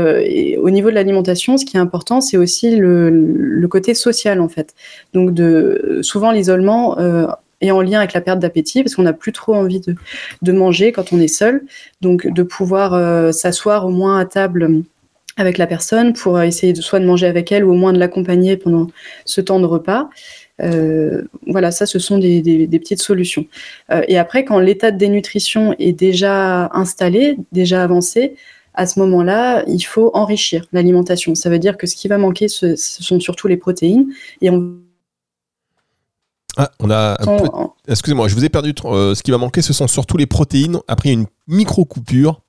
au 0.57 0.69
niveau 0.69 0.91
de 0.91 0.95
l'alimentation, 0.95 1.57
ce 1.57 1.65
qui 1.65 1.75
est 1.75 1.79
important, 1.79 2.21
c'est 2.21 2.37
aussi 2.37 2.75
le, 2.75 3.67
côté 3.67 3.95
social 3.95 4.39
en 4.41 4.49
fait. 4.49 4.75
Donc 5.13 5.33
de, 5.33 5.99
souvent 6.03 6.31
l'isolement 6.31 6.97
est 7.61 7.71
en 7.71 7.81
lien 7.81 7.97
avec 7.97 8.13
la 8.13 8.21
perte 8.21 8.39
d'appétit 8.39 8.83
parce 8.83 8.93
qu'on 8.95 9.03
n'a 9.03 9.13
plus 9.13 9.31
trop 9.31 9.55
envie 9.55 9.79
de, 9.79 9.95
de, 10.41 10.51
manger 10.51 10.91
quand 10.91 11.13
on 11.13 11.19
est 11.19 11.27
seul. 11.27 11.63
Donc 12.01 12.27
de 12.27 12.43
pouvoir 12.43 13.33
s'asseoir 13.33 13.87
au 13.87 13.91
moins 13.91 14.19
à 14.19 14.25
table 14.25 14.83
avec 15.37 15.57
la 15.57 15.67
personne 15.67 16.13
pour 16.13 16.39
essayer 16.41 16.73
de 16.73 16.81
soit 16.81 16.99
de 16.99 17.05
manger 17.05 17.27
avec 17.27 17.51
elle 17.51 17.63
ou 17.63 17.71
au 17.71 17.75
moins 17.75 17.93
de 17.93 17.99
l'accompagner 17.99 18.57
pendant 18.57 18.87
ce 19.25 19.41
temps 19.41 19.59
de 19.59 19.65
repas. 19.65 20.09
Euh, 20.61 21.23
voilà, 21.47 21.71
ça, 21.71 21.85
ce 21.85 21.99
sont 21.99 22.17
des, 22.17 22.67
petites 22.71 23.01
solutions. 23.01 23.45
Euh, 23.91 24.03
et 24.07 24.17
après, 24.17 24.45
quand 24.45 24.59
l'état 24.59 24.91
de 24.91 24.97
dénutrition 24.97 25.75
est 25.79 25.93
déjà 25.93 26.69
installé, 26.73 27.37
déjà 27.51 27.83
avancé, 27.83 28.35
à 28.73 28.85
ce 28.85 28.99
moment-là, 28.99 29.63
il 29.67 29.81
faut 29.81 30.11
enrichir 30.13 30.65
l'alimentation. 30.71 31.35
Ça 31.35 31.49
veut 31.49 31.59
dire 31.59 31.77
que 31.77 31.87
ce 31.87 31.95
qui 31.95 32.07
va 32.07 32.17
manquer, 32.17 32.47
ce, 32.47 32.75
sont 32.75 33.19
surtout 33.19 33.47
les 33.47 33.57
protéines. 33.57 34.07
Et 34.41 34.49
on 34.49 34.77
ah, 36.57 36.69
on 36.79 36.91
a. 36.91 37.17
Excusez-moi, 37.87 38.27
je 38.27 38.35
vous 38.35 38.43
ai 38.43 38.49
perdu. 38.49 38.73
Euh, 38.83 39.15
ce 39.15 39.23
qui 39.23 39.31
va 39.31 39.37
manquer, 39.37 39.61
ce 39.61 39.71
sont 39.71 39.87
surtout 39.87 40.17
les 40.17 40.25
protéines. 40.25 40.79
Après 40.87 41.11
une 41.11 41.25
micro 41.47 41.85
coupure, 41.85 42.41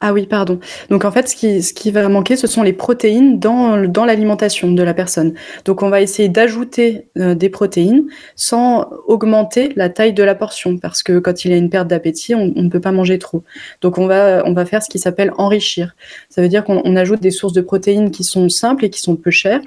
ah 0.00 0.12
oui, 0.12 0.26
pardon. 0.26 0.60
Donc 0.90 1.04
en 1.04 1.10
fait, 1.10 1.28
ce 1.28 1.34
qui, 1.34 1.90
va 1.90 2.08
manquer, 2.08 2.36
ce 2.36 2.46
sont 2.46 2.62
les 2.62 2.72
protéines 2.72 3.40
dans, 3.40 3.82
dans 3.82 4.04
l'alimentation 4.04 4.70
de 4.70 4.82
la 4.82 4.94
personne. 4.94 5.34
Donc 5.64 5.82
on 5.82 5.90
va 5.90 6.00
essayer 6.00 6.28
d'ajouter 6.28 7.08
euh, 7.18 7.34
des 7.34 7.48
protéines 7.48 8.04
sans 8.36 8.88
augmenter 9.08 9.72
la 9.74 9.88
taille 9.88 10.12
de 10.12 10.22
la 10.22 10.36
portion, 10.36 10.78
parce 10.78 11.02
que 11.02 11.18
quand 11.18 11.44
il 11.44 11.50
y 11.50 11.54
a 11.54 11.56
une 11.56 11.68
perte 11.68 11.88
d'appétit, 11.88 12.36
on 12.36 12.52
ne 12.54 12.68
peut 12.68 12.80
pas 12.80 12.92
manger 12.92 13.18
trop. 13.18 13.42
Donc 13.80 13.98
on 13.98 14.06
va, 14.06 14.42
on 14.44 14.52
va 14.52 14.64
faire 14.64 14.84
ce 14.84 14.88
qui 14.88 15.00
s'appelle 15.00 15.32
enrichir. 15.36 15.96
Ça 16.28 16.42
veut 16.42 16.48
dire 16.48 16.62
qu'on 16.62 16.94
ajoute 16.94 17.20
des 17.20 17.32
sources 17.32 17.52
de 17.52 17.60
protéines 17.60 18.12
qui 18.12 18.22
sont 18.22 18.48
simples 18.48 18.84
et 18.84 18.90
qui 18.90 19.00
sont 19.00 19.16
peu 19.16 19.32
chères 19.32 19.62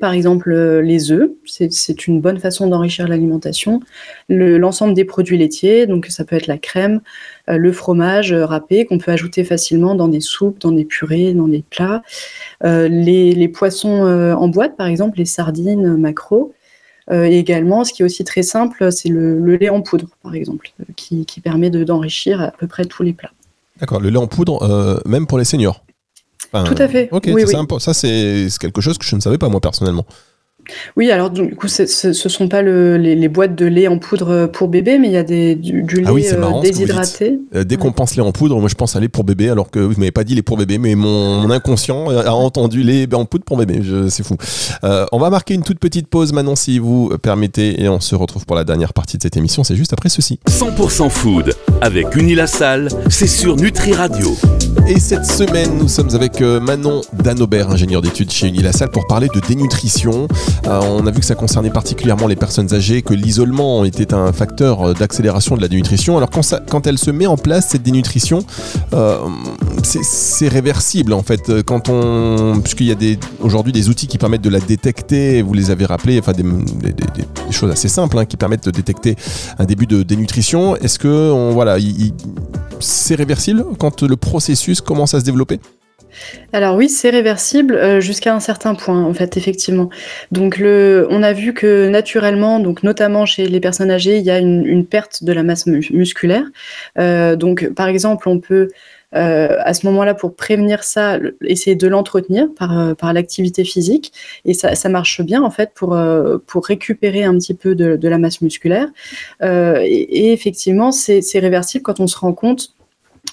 par 0.00 0.12
exemple, 0.12 0.52
euh, 0.52 0.80
les 0.80 1.10
œufs, 1.10 1.30
c'est 1.44 2.06
une 2.06 2.20
bonne 2.20 2.38
façon 2.38 2.68
d'enrichir 2.68 3.08
l'alimentation. 3.08 3.80
L'ensemble 4.28 4.94
des 4.94 5.04
produits 5.04 5.38
laitiers, 5.38 5.86
donc 5.86 6.06
ça 6.06 6.24
peut 6.24 6.36
être 6.36 6.46
la 6.46 6.58
crème, 6.58 7.00
le 7.56 7.72
fromage 7.72 8.32
euh, 8.32 8.44
râpé 8.44 8.84
qu'on 8.84 8.98
peut 8.98 9.10
ajouter 9.10 9.44
facilement 9.44 9.94
dans 9.94 10.08
des 10.08 10.20
soupes, 10.20 10.60
dans 10.60 10.72
des 10.72 10.84
purées, 10.84 11.32
dans 11.34 11.48
des 11.48 11.64
plats. 11.68 12.02
les, 12.62 13.48
poissons 13.48 13.88
en 13.88 14.48
boîte, 14.48 14.76
par 14.76 14.86
exemple, 14.86 15.18
les 15.18 15.24
sardines, 15.24 15.96
macros. 15.96 16.52
et 17.10 17.38
également, 17.38 17.84
ce 17.84 17.92
qui 17.92 18.02
est 18.02 18.04
aussi 18.04 18.24
très 18.24 18.42
simple, 18.42 18.92
c'est 18.92 19.08
le, 19.08 19.56
lait 19.56 19.70
en 19.70 19.80
poudre, 19.80 20.08
par 20.22 20.34
exemple, 20.34 20.70
qui, 20.96 21.24
permet 21.42 21.70
d'enrichir 21.70 22.42
à 22.42 22.50
peu 22.50 22.66
près 22.66 22.84
tous 22.84 23.02
les 23.02 23.12
plats. 23.12 23.32
D'accord, 23.80 24.00
le 24.00 24.10
lait 24.10 24.18
en 24.18 24.26
poudre, 24.26 25.02
même 25.06 25.26
pour 25.26 25.38
les 25.38 25.44
seniors 25.44 25.82
tout 26.50 26.74
à 26.78 26.88
fait. 26.88 27.08
Ok, 27.12 27.28
ça 27.78 27.94
c'est 27.94 28.48
quelque 28.60 28.80
chose 28.80 28.98
que 28.98 29.04
je 29.04 29.16
ne 29.16 29.20
savais 29.20 29.38
pas 29.38 29.48
moi 29.48 29.60
personnellement. 29.60 30.06
Oui, 30.96 31.10
alors 31.10 31.30
du 31.30 31.54
coup, 31.54 31.68
ce 31.68 32.08
ne 32.08 32.12
sont 32.12 32.48
pas 32.48 32.62
les, 32.62 33.28
boîtes 33.28 33.54
de 33.54 33.66
lait 33.66 33.88
en 33.88 33.98
poudre 33.98 34.46
pour 34.46 34.68
bébé, 34.68 34.98
mais 34.98 35.08
il 35.08 35.12
y 35.12 35.16
a 35.16 35.22
des, 35.22 35.54
du, 35.54 35.84
ah 36.06 36.12
lait 36.12 36.32
euh, 36.32 36.60
déshydraté. 36.60 37.38
Euh, 37.54 37.64
dès 37.64 37.76
qu'on 37.76 37.92
pense 37.92 38.16
lait 38.16 38.22
en 38.22 38.32
poudre, 38.32 38.58
moi 38.58 38.68
je 38.68 38.74
pense 38.74 38.96
à 38.96 39.00
lait 39.00 39.08
pour 39.08 39.24
bébé, 39.24 39.50
alors 39.50 39.70
que 39.70 39.78
vous 39.78 39.94
m'avez 39.98 40.10
pas 40.10 40.24
dit 40.24 40.34
lait 40.34 40.42
pour 40.42 40.56
bébé, 40.56 40.78
mais 40.78 40.94
mon, 40.94 41.48
inconscient 41.50 42.10
a 42.10 42.30
entendu 42.30 42.82
lait 42.82 43.12
en 43.14 43.24
poudre 43.24 43.44
pour 43.44 43.56
bébé. 43.56 43.80
C'est 44.08 44.24
fou. 44.24 44.36
Euh, 44.84 45.06
on 45.12 45.18
va 45.18 45.30
marquer 45.30 45.54
une 45.54 45.62
toute 45.62 45.78
petite 45.78 46.08
pause 46.08 46.32
maintenant, 46.32 46.56
si 46.56 46.78
vous 46.78 47.10
permettez, 47.22 47.82
et 47.82 47.88
on 47.88 48.00
se 48.00 48.14
retrouve 48.14 48.46
pour 48.46 48.56
la 48.56 48.64
dernière 48.64 48.92
partie 48.92 49.16
de 49.16 49.22
cette 49.22 49.36
émission. 49.36 49.64
C'est 49.64 49.76
juste 49.76 49.92
après 49.92 50.08
ceci. 50.08 50.40
100% 50.48 51.08
food 51.10 51.54
avec 51.80 52.14
Unilassal, 52.16 52.88
c'est 53.08 53.26
sur 53.26 53.56
Nutri 53.56 53.92
Radio. 53.92 54.34
Et 54.86 54.98
cette 54.98 55.26
semaine, 55.26 55.76
nous 55.78 55.88
sommes 55.88 56.14
avec 56.14 56.40
Manon 56.40 57.02
Danobert, 57.12 57.70
ingénieur 57.70 58.00
d'études 58.00 58.30
chez 58.30 58.48
Unilassal, 58.48 58.90
pour 58.90 59.06
parler 59.06 59.28
de 59.34 59.40
dénutrition. 59.40 60.28
Euh, 60.66 60.80
on 60.82 61.06
a 61.06 61.10
vu 61.10 61.20
que 61.20 61.26
ça 61.26 61.34
concernait 61.34 61.70
particulièrement 61.70 62.26
les 62.26 62.36
personnes 62.36 62.72
âgées, 62.74 63.02
que 63.02 63.14
l'isolement 63.14 63.84
était 63.84 64.14
un 64.14 64.32
facteur 64.32 64.88
euh, 64.88 64.94
d'accélération 64.94 65.56
de 65.56 65.62
la 65.62 65.68
dénutrition. 65.68 66.16
Alors 66.16 66.30
quand, 66.30 66.86
elle 66.86 66.98
se 66.98 67.10
met 67.10 67.26
en 67.26 67.36
place, 67.36 67.68
cette 67.70 67.82
dénutrition, 67.82 68.40
euh, 68.92 69.18
c'est 69.82 70.48
réversible 70.48 71.12
en 71.12 71.22
fait. 71.22 71.62
Quand 71.62 71.88
on, 71.88 72.60
puisqu'il 72.60 72.86
y 72.86 72.92
a 72.92 72.94
des, 72.94 73.18
aujourd'hui 73.40 73.72
des 73.72 73.88
outils 73.88 74.06
qui 74.06 74.18
permettent 74.18 74.42
de 74.42 74.50
la 74.50 74.60
détecter, 74.60 75.42
vous 75.42 75.54
les 75.54 75.70
avez 75.70 75.84
rappelés, 75.84 76.18
enfin 76.18 76.32
des, 76.32 76.44
choses 77.50 77.70
assez 77.70 77.88
simples 77.88 78.18
hein, 78.18 78.24
qui 78.24 78.36
permettent 78.36 78.66
de 78.66 78.70
détecter 78.70 79.16
un 79.58 79.64
début 79.64 79.86
de 79.86 80.02
dénutrition. 80.02 80.76
Est-ce 80.76 80.98
que 80.98 81.50
voilà, 81.52 81.76
c'est 82.80 83.14
réversible 83.14 83.64
quand 83.78 84.02
le 84.02 84.16
processus 84.16 84.80
commence 84.80 85.14
à 85.14 85.20
se 85.20 85.24
développer? 85.24 85.60
Alors 86.52 86.76
oui, 86.76 86.88
c'est 86.88 87.10
réversible 87.10 87.74
euh, 87.74 88.00
jusqu'à 88.00 88.34
un 88.34 88.40
certain 88.40 88.74
point, 88.74 89.02
en 89.02 89.12
fait, 89.12 89.36
effectivement. 89.36 89.90
Donc 90.32 90.60
on 90.60 91.22
a 91.22 91.32
vu 91.32 91.52
que 91.52 91.88
naturellement, 91.88 92.58
donc 92.58 92.82
notamment 92.82 93.26
chez 93.26 93.46
les 93.46 93.60
personnes 93.60 93.90
âgées, 93.90 94.18
il 94.18 94.24
y 94.24 94.30
a 94.30 94.38
une, 94.38 94.86
perte 94.86 95.24
de 95.24 95.32
la 95.32 95.42
masse 95.42 95.66
musculaire. 95.66 96.44
Euh, 96.98 97.36
donc 97.36 97.68
par 97.74 97.88
exemple, 97.88 98.28
on 98.28 98.40
peut 98.40 98.68
euh, 99.14 99.56
à 99.60 99.72
ce 99.72 99.86
moment-là, 99.86 100.14
pour 100.14 100.34
prévenir 100.34 100.84
ça, 100.84 101.18
essayer 101.42 101.76
de 101.76 101.88
l'entretenir 101.88 102.46
par, 102.56 103.12
l'activité 103.12 103.64
physique. 103.64 104.12
Et 104.44 104.54
ça, 104.54 104.88
marche 104.88 105.22
bien, 105.22 105.42
en 105.42 105.50
fait, 105.50 105.72
pour, 105.74 105.96
récupérer 106.64 107.24
un 107.24 107.34
petit 107.34 107.54
peu 107.54 107.74
de, 107.74 108.08
la 108.08 108.18
masse 108.18 108.40
musculaire. 108.40 108.88
Et, 109.42 110.32
effectivement, 110.32 110.92
c'est 110.92 111.38
réversible 111.38 111.82
quand 111.82 112.00
on 112.00 112.06
se 112.06 112.18
rend 112.18 112.32
compte 112.32 112.74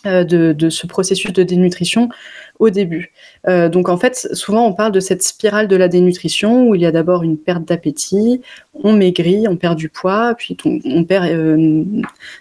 de, 0.04 0.54
de, 0.54 0.70
ce 0.70 0.88
processus 0.88 1.34
de 1.34 1.44
dénutrition 1.44 2.10
au 2.60 2.70
début. 2.70 3.12
Euh, 3.48 3.70
donc 3.70 3.90
en 3.90 3.98
fait, 3.98 4.30
souvent 4.34 4.66
on 4.66 4.74
parle 4.74 4.92
de 4.92 5.00
cette 5.00 5.24
spirale 5.24 5.68
de 5.68 5.76
la 5.76 5.88
dénutrition 5.88 6.68
où 6.68 6.76
il 6.76 6.82
y 6.82 6.86
a 6.86 6.92
d'abord 6.92 7.24
une 7.24 7.38
perte 7.38 7.66
d'appétit, 7.66 8.42
on 8.84 8.94
maigrit, 8.94 9.48
on 9.48 9.58
perd 9.58 9.78
du 9.78 9.90
poids, 9.90 10.36
puis 10.38 10.56
on, 10.64 11.04
perd 11.04 11.26
euh, 11.26 11.84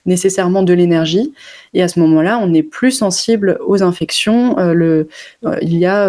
nécessairement 0.07 0.63
de 0.63 0.73
l'énergie. 0.73 1.33
Et 1.75 1.83
à 1.83 1.89
ce 1.89 1.99
moment-là, 2.01 2.39
on 2.41 2.55
est 2.55 2.63
plus 2.63 2.93
sensible 2.93 3.59
aux 3.67 3.83
infections. 3.83 4.59
Euh, 4.59 5.05
il 5.61 5.77
y 5.77 5.87
a 5.87 6.05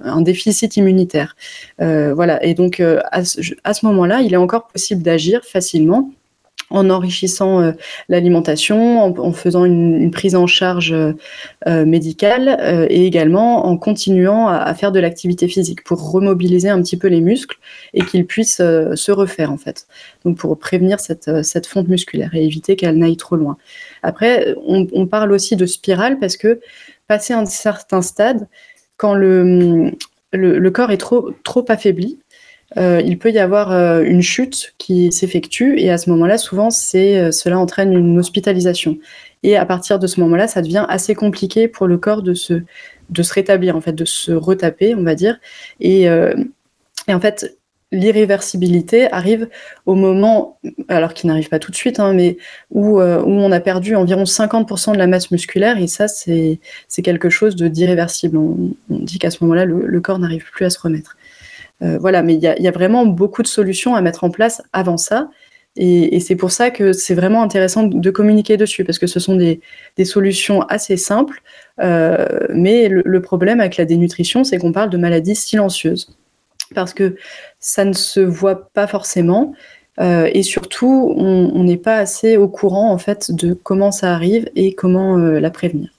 un 0.00 0.20
déficit 0.20 0.76
immunitaire. 0.76 1.36
voilà. 1.78 2.42
Et 2.44 2.54
donc 2.54 2.80
à 2.80 3.24
ce 3.24 3.86
moment-là, 3.86 4.20
il 4.20 4.32
est 4.34 4.38
encore 4.38 4.68
possible 4.68 5.02
d'agir 5.02 5.42
facilement 5.44 6.10
en 6.72 6.90
enrichissant 6.90 7.60
euh, 7.60 7.72
l'alimentation, 8.08 9.02
en, 9.02 9.32
faisant 9.32 9.64
une, 9.64 10.10
prise 10.10 10.34
en 10.34 10.46
charge 10.46 10.92
euh, 10.92 11.12
euh, 11.68 11.84
médicale 11.84 12.86
et 12.90 13.06
également 13.06 13.66
en 13.66 13.76
continuant 13.76 14.48
à, 14.48 14.72
faire 14.74 14.90
de 14.90 14.98
l'activité 14.98 15.48
physique 15.48 15.84
pour 15.84 16.10
remobiliser 16.10 16.68
un 16.68 16.80
petit 16.82 16.96
peu 16.96 17.08
les 17.08 17.20
muscles 17.20 17.58
et 17.94 18.02
qu'ils 18.02 18.26
puissent 18.26 18.56
se 18.56 19.12
refaire 19.12 19.52
en 19.52 19.58
fait. 19.58 19.86
Donc 20.24 20.38
pour 20.38 20.58
prévenir 20.58 20.98
cette, 21.00 21.66
fonte 21.66 21.88
musculaire 21.88 22.34
et 22.34 22.44
éviter 22.44 22.76
qu'elle 22.76 22.98
n'aille 22.98 23.16
trop 23.16 23.36
loin. 23.36 23.56
Après, 24.02 24.54
on, 24.66 25.06
parle 25.06 25.32
aussi 25.32 25.56
de 25.56 25.66
spirale 25.66 26.18
parce 26.18 26.36
que 26.36 26.60
passer 27.06 27.34
un 27.34 27.44
certain 27.44 28.02
stade, 28.02 28.48
quand 28.96 29.14
le, 29.14 29.92
corps 30.70 30.90
est 30.90 30.98
trop 30.98 31.64
affaibli, 31.68 32.18
euh, 32.78 33.02
il 33.04 33.18
peut 33.18 33.30
y 33.30 33.38
avoir 33.38 33.72
euh, 33.72 34.02
une 34.02 34.22
chute 34.22 34.74
qui 34.78 35.12
s'effectue 35.12 35.78
et 35.78 35.90
à 35.90 35.98
ce 35.98 36.10
moment-là, 36.10 36.38
souvent, 36.38 36.68
euh, 36.68 37.30
cela 37.30 37.58
entraîne 37.58 37.92
une 37.92 38.18
hospitalisation. 38.18 38.98
Et 39.42 39.56
à 39.56 39.66
partir 39.66 39.98
de 39.98 40.06
ce 40.06 40.20
moment-là, 40.20 40.48
ça 40.48 40.62
devient 40.62 40.86
assez 40.88 41.14
compliqué 41.14 41.68
pour 41.68 41.86
le 41.86 41.98
corps 41.98 42.22
de 42.22 42.34
se, 42.34 42.62
de 43.10 43.22
se 43.22 43.32
rétablir, 43.34 43.76
en 43.76 43.80
fait, 43.80 43.92
de 43.92 44.04
se 44.04 44.32
retaper, 44.32 44.94
on 44.94 45.02
va 45.02 45.14
dire. 45.14 45.38
Et, 45.80 46.08
en 46.08 47.20
fait, 47.20 47.58
l'irréversibilité 47.90 49.12
arrive 49.12 49.48
au 49.84 49.96
moment, 49.96 50.60
alors 50.86 51.12
qu'il 51.12 51.26
n'arrive 51.26 51.48
pas 51.48 51.58
tout 51.58 51.72
de 51.72 51.76
suite, 51.76 51.98
hein, 51.98 52.12
mais 52.12 52.38
où, 52.70 53.00
où, 53.00 53.02
on 53.02 53.50
a 53.50 53.58
perdu 53.58 53.96
environ 53.96 54.22
50% 54.22 54.92
de 54.92 54.98
la 54.98 55.08
masse 55.08 55.32
musculaire, 55.32 55.76
et 55.76 55.88
ça, 55.88 56.06
c'est, 56.06 56.60
quelque 57.02 57.28
chose 57.28 57.56
d'irréversible. 57.56 58.36
On, 58.36 58.74
dit 58.90 59.18
qu'à 59.18 59.32
ce 59.32 59.42
moment-là, 59.42 59.64
le 59.64 60.00
corps 60.00 60.20
n'arrive 60.20 60.48
plus 60.52 60.64
à 60.64 60.70
se 60.70 60.78
remettre. 60.78 61.16
Euh, 61.82 61.98
voilà, 61.98 62.22
mais 62.22 62.34
il 62.34 62.40
y 62.40 62.68
a, 62.68 62.70
vraiment 62.70 63.06
beaucoup 63.06 63.42
de 63.42 63.48
solutions 63.48 63.94
à 63.94 64.00
mettre 64.00 64.24
en 64.24 64.30
place 64.30 64.62
avant 64.72 64.96
ça. 64.96 65.30
Et, 65.76 66.20
c'est 66.20 66.36
pour 66.36 66.50
ça 66.52 66.70
que 66.70 66.92
c'est 66.92 67.14
vraiment 67.14 67.42
intéressant 67.42 67.84
de 67.84 68.10
communiquer 68.10 68.56
dessus, 68.56 68.84
parce 68.84 68.98
que 68.98 69.06
ce 69.06 69.20
sont 69.20 69.36
des, 69.36 69.60
solutions 70.04 70.62
assez 70.62 70.96
simples. 70.96 71.42
Euh, 71.80 72.26
mais 72.50 72.88
le, 72.88 73.22
problème 73.22 73.60
avec 73.60 73.76
la 73.76 73.84
dénutrition, 73.84 74.44
c'est 74.44 74.58
qu'on 74.58 74.72
parle 74.72 74.90
de 74.90 74.98
maladies 74.98 75.34
silencieuses, 75.34 76.14
parce 76.74 76.94
que 76.94 77.16
ça 77.58 77.84
ne 77.84 77.94
se 77.94 78.20
voit 78.20 78.68
pas 78.72 78.86
forcément. 78.86 79.54
Euh, 80.00 80.30
et 80.32 80.42
surtout, 80.42 81.14
on 81.16 81.64
n'est 81.64 81.76
pas 81.76 81.96
assez 81.96 82.36
au 82.36 82.48
courant 82.48 82.90
en 82.92 82.98
fait 82.98 83.30
de 83.30 83.52
comment 83.54 83.92
ça 83.92 84.14
arrive 84.14 84.50
et 84.54 84.74
comment 84.74 85.16
la 85.16 85.50
prévenir. 85.50 85.90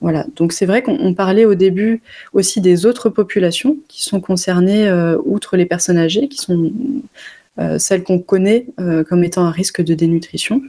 Voilà, 0.00 0.26
donc 0.36 0.52
c'est 0.52 0.66
vrai 0.66 0.82
qu'on 0.82 1.12
parlait 1.12 1.44
au 1.44 1.56
début 1.56 2.02
aussi 2.32 2.60
des 2.60 2.86
autres 2.86 3.08
populations 3.10 3.76
qui 3.88 4.04
sont 4.04 4.20
concernées, 4.20 4.86
euh, 4.86 5.18
outre 5.24 5.56
les 5.56 5.66
personnes 5.66 5.98
âgées, 5.98 6.28
qui 6.28 6.38
sont 6.38 6.70
euh, 7.58 7.78
celles 7.78 8.04
qu'on 8.04 8.20
connaît 8.20 8.66
euh, 8.78 9.02
comme 9.02 9.24
étant 9.24 9.46
à 9.46 9.50
risque 9.50 9.82
de 9.82 9.94
dénutrition. 9.94 10.62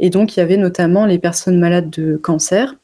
Et 0.00 0.10
donc 0.10 0.36
il 0.36 0.40
y 0.40 0.42
avait 0.42 0.58
notamment 0.58 1.06
les 1.06 1.18
personnes 1.18 1.58
malades 1.58 1.90
de 1.90 2.16
cancer, 2.16 2.76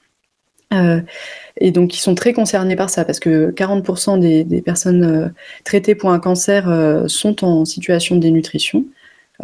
et 1.60 1.70
donc 1.70 1.90
qui 1.90 2.00
sont 2.00 2.16
très 2.16 2.32
concernées 2.32 2.74
par 2.74 2.90
ça, 2.90 3.04
parce 3.04 3.20
que 3.20 3.52
40% 3.52 4.18
des, 4.18 4.62
personnes 4.62 5.32
traitées 5.62 5.94
pour 5.94 6.10
un 6.10 6.18
cancer 6.18 6.64
sont 7.06 7.44
en 7.44 7.64
situation 7.64 8.16
de 8.16 8.20
dénutrition. 8.20 8.84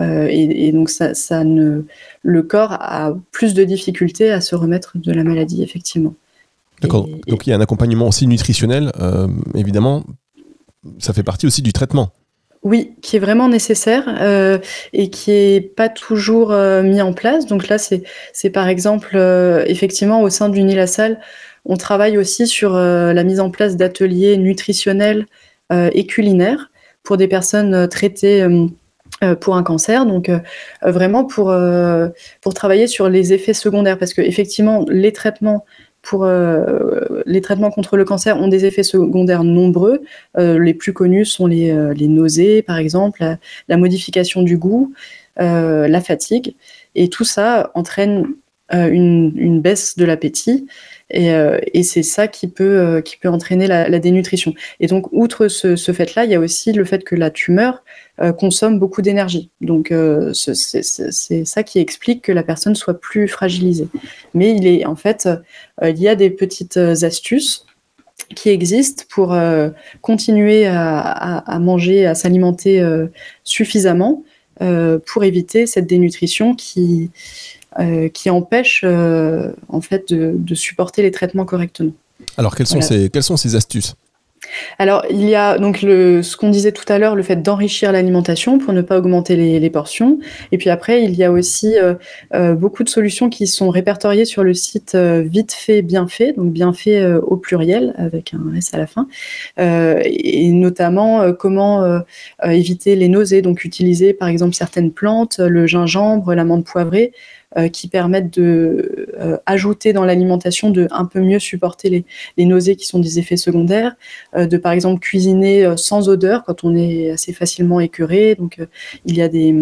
Et, 0.00 0.72
donc 0.72 0.90
ça, 0.90 1.14
ça 1.14 1.44
ne, 1.44 1.82
le 2.22 2.42
corps 2.42 2.72
a 2.72 3.16
plus 3.30 3.54
de 3.54 3.62
difficultés 3.62 4.32
à 4.32 4.40
se 4.40 4.56
remettre 4.56 4.98
de 4.98 5.12
la 5.12 5.22
maladie, 5.22 5.62
effectivement. 5.62 6.16
D'accord. 6.80 7.08
Donc 7.26 7.46
il 7.46 7.50
y 7.50 7.52
a 7.52 7.56
un 7.56 7.60
accompagnement 7.60 8.08
aussi 8.08 8.26
nutritionnel, 8.26 8.92
euh, 9.00 9.28
évidemment. 9.54 10.04
Ça 10.98 11.12
fait 11.12 11.22
partie 11.22 11.46
aussi 11.46 11.62
du 11.62 11.72
traitement. 11.72 12.10
Oui, 12.62 12.92
qui 13.00 13.16
est 13.16 13.20
vraiment 13.20 13.48
nécessaire 13.48 14.04
euh, 14.20 14.58
et 14.92 15.08
qui 15.08 15.30
est 15.30 15.60
pas 15.60 15.88
toujours 15.88 16.52
euh, 16.52 16.82
mis 16.82 17.00
en 17.00 17.12
place. 17.12 17.46
Donc 17.46 17.68
là, 17.68 17.78
c'est 17.78 18.02
c'est 18.32 18.50
par 18.50 18.68
exemple 18.68 19.16
effectivement 19.66 20.22
au 20.22 20.30
sein 20.30 20.48
du 20.48 20.62
Nilasal, 20.62 21.20
on 21.64 21.76
travaille 21.76 22.16
aussi 22.16 22.46
sur 22.46 22.72
la 22.74 23.24
mise 23.24 23.40
en 23.40 23.50
place 23.50 23.76
d'ateliers 23.76 24.36
nutritionnels 24.38 25.26
et 25.70 26.06
culinaires 26.06 26.70
pour 27.02 27.16
des 27.18 27.28
personnes 27.28 27.86
traitées 27.88 28.46
pour 29.40 29.56
un 29.56 29.62
cancer, 29.62 30.06
donc 30.06 30.30
vraiment 30.82 31.24
pour 31.24 31.54
pour 32.40 32.54
travailler 32.54 32.86
sur 32.86 33.10
les 33.10 33.34
effets 33.34 33.52
secondaires, 33.52 33.98
parce 33.98 34.14
que 34.14 34.22
effectivement 34.22 34.86
les 34.88 35.12
traitements 35.12 35.66
pour 36.02 36.24
euh, 36.24 37.22
les 37.26 37.40
traitements 37.40 37.70
contre 37.70 37.96
le 37.96 38.04
cancer 38.04 38.38
ont 38.38 38.48
des 38.48 38.64
effets 38.64 38.82
secondaires 38.82 39.44
nombreux. 39.44 40.02
Euh, 40.38 40.58
les 40.58 40.74
plus 40.74 40.92
connus 40.92 41.26
sont 41.26 41.46
les, 41.46 41.70
euh, 41.70 41.94
nausées, 41.94 42.62
par 42.62 42.78
exemple, 42.78 43.36
la, 43.68 43.76
modification 43.76 44.42
du 44.42 44.56
goût, 44.56 44.92
la 45.36 46.00
fatigue. 46.00 46.54
Et 46.94 47.08
tout 47.08 47.24
ça 47.24 47.70
entraîne 47.74 48.26
une, 48.72 49.60
baisse 49.60 49.96
de 49.96 50.04
l'appétit. 50.04 50.66
Et, 51.10 51.82
c'est 51.82 52.02
ça 52.02 52.28
qui 52.28 52.46
peut, 52.46 53.02
qui 53.04 53.16
peut 53.16 53.28
entraîner 53.28 53.66
la, 53.66 53.98
dénutrition. 53.98 54.54
Et 54.78 54.86
donc, 54.86 55.06
outre 55.12 55.48
ce, 55.48 55.76
fait-là, 55.92 56.24
il 56.24 56.30
y 56.30 56.34
a 56.34 56.40
aussi 56.40 56.72
le 56.72 56.84
fait 56.84 57.04
que 57.04 57.14
la 57.14 57.30
tumeur 57.30 57.82
euh, 58.22 58.32
consomme 58.32 58.78
beaucoup 58.78 59.00
d'énergie. 59.00 59.50
Donc 59.62 59.90
euh, 59.90 60.34
c'est 60.34 61.44
ça 61.46 61.62
qui 61.62 61.78
explique 61.78 62.22
que 62.22 62.32
la 62.32 62.42
personne 62.42 62.74
soit 62.74 63.00
plus 63.00 63.28
fragilisée. 63.28 63.88
Mais 64.34 64.54
il 64.54 64.66
est 64.66 64.84
en 64.84 64.94
fait, 64.94 65.26
euh, 65.82 65.90
il 65.90 65.98
y 65.98 66.08
a 66.08 66.14
des 66.14 66.28
petites 66.28 66.76
astuces 66.76 67.64
qui 68.36 68.50
existent 68.50 69.04
pour 69.08 69.34
continuer 70.02 70.66
à, 70.66 71.58
manger, 71.58 72.04
à 72.04 72.14
s'alimenter 72.14 72.84
suffisamment 73.44 74.22
pour 74.58 75.24
éviter 75.24 75.66
cette 75.66 75.86
dénutrition 75.86 76.54
qui, 76.54 77.10
qui 78.12 78.30
empêche 78.30 78.84
en 78.84 79.80
fait 79.80 80.12
de, 80.12 80.54
supporter 80.54 81.02
les 81.02 81.10
traitements 81.10 81.44
correctement. 81.44 81.92
Alors 82.36 82.54
quelles 82.54 82.66
sont, 82.66 82.80
ces, 82.80 83.08
quelles 83.08 83.22
sont 83.22 83.36
ces 83.36 83.54
astuces? 83.54 83.94
Alors, 84.78 85.04
il 85.10 85.28
y 85.28 85.34
a 85.34 85.58
donc 85.58 85.82
le, 85.82 86.22
ce 86.22 86.36
qu'on 86.36 86.50
disait 86.50 86.72
tout 86.72 86.90
à 86.90 86.98
l'heure, 86.98 87.14
le 87.14 87.22
fait 87.22 87.36
d'enrichir 87.36 87.92
l'alimentation 87.92 88.58
pour 88.58 88.72
ne 88.72 88.82
pas 88.82 88.98
augmenter 88.98 89.36
les, 89.36 89.70
portions. 89.70 90.18
Et 90.50 90.58
puis 90.58 90.70
après, 90.70 91.04
il 91.04 91.14
y 91.14 91.22
a 91.22 91.30
aussi 91.30 91.78
euh, 91.78 91.94
euh, 92.34 92.54
beaucoup 92.54 92.82
de 92.82 92.88
solutions 92.88 93.28
qui 93.30 93.46
sont 93.46 93.70
répertoriées 93.70 94.24
sur 94.24 94.42
le 94.42 94.52
site 94.52 94.96
euh, 94.96 95.22
Vite 95.22 95.52
fait, 95.52 95.82
bien 95.82 96.08
fait, 96.08 96.32
donc 96.32 96.52
bien 96.52 96.72
fait 96.72 97.04
au 97.06 97.36
pluriel 97.36 97.94
avec 97.98 98.34
un 98.34 98.54
S 98.56 98.74
à 98.74 98.78
la 98.78 98.86
fin. 98.86 99.06
et 99.58 100.48
notamment 100.50 101.32
comment 101.32 102.00
éviter 102.42 102.96
les 102.96 103.08
nausées, 103.08 103.42
donc 103.42 103.64
utiliser 103.64 104.12
par 104.12 104.28
exemple 104.28 104.54
certaines 104.54 104.90
plantes, 104.90 105.38
le 105.38 105.66
gingembre, 105.66 106.34
l'amande 106.34 106.64
poivrée 106.64 107.12
euh, 107.12 107.16
qui 107.72 107.88
permettent 107.88 108.32
de 108.32 109.08
euh, 109.18 109.36
ajouter 109.46 109.92
dans 109.92 110.04
l'alimentation, 110.04 110.70
de 110.70 110.86
un 110.90 111.04
peu 111.04 111.20
mieux 111.20 111.38
supporter 111.38 111.90
les, 111.90 112.04
les, 112.36 112.44
nausées 112.44 112.76
qui 112.76 112.86
sont 112.86 113.00
des 113.00 113.18
effets 113.18 113.36
secondaires, 113.36 113.96
euh, 114.36 114.46
de 114.46 114.56
par 114.56 114.72
exemple 114.72 115.00
cuisiner 115.00 115.76
sans 115.76 116.08
odeur 116.08 116.44
quand 116.44 116.62
on 116.64 116.76
est 116.76 117.10
assez 117.10 117.32
facilement 117.32 117.80
écœuré. 117.80 118.36
Donc 118.36 118.60
il 119.04 119.16
y 119.16 119.22
a 119.22 119.28
des 119.28 119.54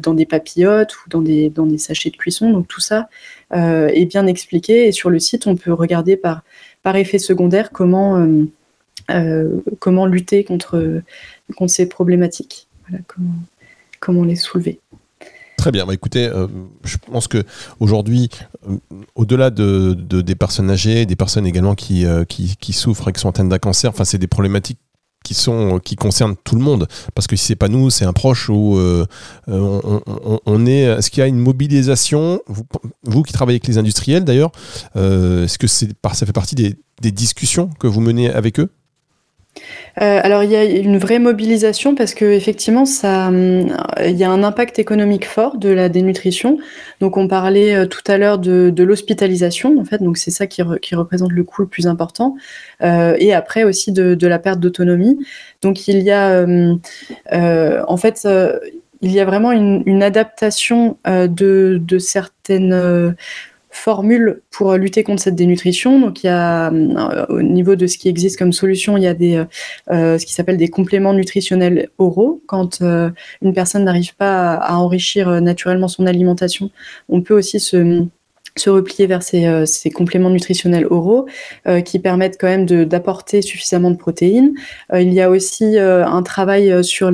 dans 0.00 0.14
des 0.14 0.26
papillotes 0.26 0.94
ou 0.94 1.08
dans 1.08 1.20
des 1.20 1.50
dans 1.50 1.66
des 1.66 1.78
sachets 1.78 2.10
de 2.10 2.16
cuisson. 2.16 2.50
Donc 2.50 2.68
tout 2.68 2.80
ça 2.80 3.08
est 3.50 4.06
bien 4.06 4.26
expliqué 4.26 4.86
et 4.86 4.92
sur 4.92 5.10
le 5.10 5.18
site 5.18 5.46
on 5.46 5.56
peut 5.56 5.72
regarder 5.72 6.16
par 6.16 6.42
par 6.82 6.96
effet 6.96 7.18
secondaire 7.18 7.70
comment 7.70 8.26
comment 9.78 10.06
lutter 10.06 10.44
contre 10.44 11.02
contre 11.56 11.72
ces 11.72 11.88
problématiques. 11.88 12.68
Voilà, 12.88 13.02
comment 13.06 13.34
comment 14.02 14.24
les 14.24 14.36
soulever. 14.36 14.80
Très 15.62 15.70
bien. 15.70 15.86
Bah, 15.86 15.94
écoutez, 15.94 16.26
euh, 16.26 16.48
je 16.82 16.96
pense 16.96 17.28
que 17.28 17.44
aujourd'hui, 17.78 18.28
euh, 18.68 18.78
au-delà 19.14 19.50
de, 19.50 19.94
des 19.94 20.34
personnes 20.34 20.72
âgées, 20.72 21.06
des 21.06 21.14
personnes 21.14 21.46
également 21.46 21.76
qui, 21.76 22.04
euh, 22.04 22.24
qui, 22.24 22.56
qui, 22.58 22.72
souffrent 22.72 23.06
et 23.06 23.12
qui 23.12 23.20
sont 23.20 23.28
atteintes 23.28 23.48
d'un 23.48 23.60
cancer, 23.60 23.88
enfin, 23.88 24.02
c'est 24.02 24.18
des 24.18 24.26
problématiques 24.26 24.80
qui 25.22 25.34
sont 25.34 25.78
qui 25.78 25.94
concernent 25.94 26.34
tout 26.42 26.56
le 26.56 26.62
monde. 26.62 26.88
Parce 27.14 27.28
que 27.28 27.36
si 27.36 27.46
c'est 27.46 27.54
pas 27.54 27.68
nous 27.68 27.90
c'est 27.90 28.04
un 28.04 28.12
proche 28.12 28.48
ou 28.48 28.76
on, 29.46 30.66
est 30.66 30.80
est-ce 30.80 31.12
qu'il 31.12 31.20
y 31.20 31.22
a 31.22 31.28
une 31.28 31.38
mobilisation? 31.38 32.40
Vous, 33.04 33.22
qui 33.22 33.32
travaillez 33.32 33.58
avec 33.58 33.68
les 33.68 33.78
industriels 33.78 34.24
d'ailleurs 34.24 34.50
est-ce 34.96 35.58
que 35.58 35.68
c'est 35.68 35.90
ça 36.12 36.26
fait 36.26 36.32
partie 36.32 36.56
des 36.56 37.12
discussions 37.12 37.70
que 37.78 37.86
vous 37.86 38.00
menez 38.00 38.32
avec 38.32 38.58
eux? 38.58 38.68
Euh, 40.00 40.20
alors 40.22 40.42
il 40.42 40.50
y 40.50 40.56
a 40.56 40.64
une 40.64 40.96
vraie 40.96 41.18
mobilisation 41.18 41.94
parce 41.94 42.14
que 42.14 42.24
effectivement 42.24 42.86
ça, 42.86 43.28
hum, 43.28 43.76
il 44.02 44.16
y 44.16 44.24
a 44.24 44.30
un 44.30 44.42
impact 44.42 44.78
économique 44.78 45.26
fort 45.26 45.58
de 45.58 45.68
la 45.68 45.88
dénutrition. 45.88 46.58
Donc 47.00 47.16
on 47.16 47.28
parlait 47.28 47.74
euh, 47.74 47.86
tout 47.86 48.02
à 48.06 48.16
l'heure 48.16 48.38
de, 48.38 48.72
l'hospitalisation 48.82 49.78
en 49.78 49.84
fait, 49.84 50.02
donc 50.02 50.16
c'est 50.16 50.30
ça 50.30 50.46
qui, 50.46 50.62
représente 50.62 51.32
le 51.32 51.44
coût 51.44 51.62
le 51.62 51.68
plus 51.68 51.86
important. 51.86 52.36
Euh, 52.82 53.14
et 53.18 53.34
après 53.34 53.64
aussi 53.64 53.92
de, 53.92 54.26
la 54.26 54.38
perte 54.38 54.60
d'autonomie. 54.60 55.18
Donc 55.60 55.88
il 55.88 56.02
y 56.02 56.10
a 56.10 56.44
en 57.86 57.96
fait 57.96 58.26
il 59.02 59.10
y 59.10 59.20
a 59.20 59.24
vraiment 59.24 59.52
une, 59.52 60.02
adaptation 60.02 60.96
de, 61.04 61.98
certaines 61.98 63.14
formule 63.72 64.42
pour 64.50 64.74
lutter 64.74 65.02
contre 65.02 65.22
cette 65.22 65.34
dénutrition. 65.34 65.98
Donc 65.98 66.22
il 66.22 66.26
y 66.26 66.30
a 66.30 66.70
euh, 66.70 67.26
au 67.28 67.42
niveau 67.42 67.74
de 67.74 67.86
ce 67.86 67.98
qui 67.98 68.08
existe 68.08 68.38
comme 68.38 68.52
solution, 68.52 68.96
il 68.96 69.02
y 69.02 69.06
a 69.06 69.14
des 69.14 69.36
euh, 69.36 69.44
euh, 69.90 70.18
ce 70.18 70.26
qui 70.26 70.34
s'appelle 70.34 70.58
des 70.58 70.68
compléments 70.68 71.14
nutritionnels 71.14 71.88
oraux. 71.98 72.42
Quand 72.46 72.80
une 72.82 73.54
personne 73.54 73.84
n'arrive 73.84 74.14
pas 74.14 74.54
à, 74.54 74.76
enrichir 74.76 75.40
naturellement 75.40 75.88
son 75.88 76.06
alimentation, 76.06 76.70
on 77.08 77.22
peut 77.22 77.34
aussi 77.34 77.58
se 77.58 78.06
se 78.56 78.70
replier 78.70 79.06
vers 79.06 79.22
ces, 79.22 79.64
ces, 79.66 79.90
compléments 79.90 80.30
nutritionnels 80.30 80.86
oraux 80.90 81.26
qui 81.84 81.98
permettent 81.98 82.36
quand 82.38 82.48
même 82.48 82.66
d'apporter 82.66 83.40
suffisamment 83.40 83.90
de 83.90 83.96
protéines. 83.96 84.52
il 84.92 85.12
y 85.12 85.20
a 85.20 85.30
aussi 85.30 85.78
un 85.78 86.22
travail 86.22 86.84
sur 86.84 87.10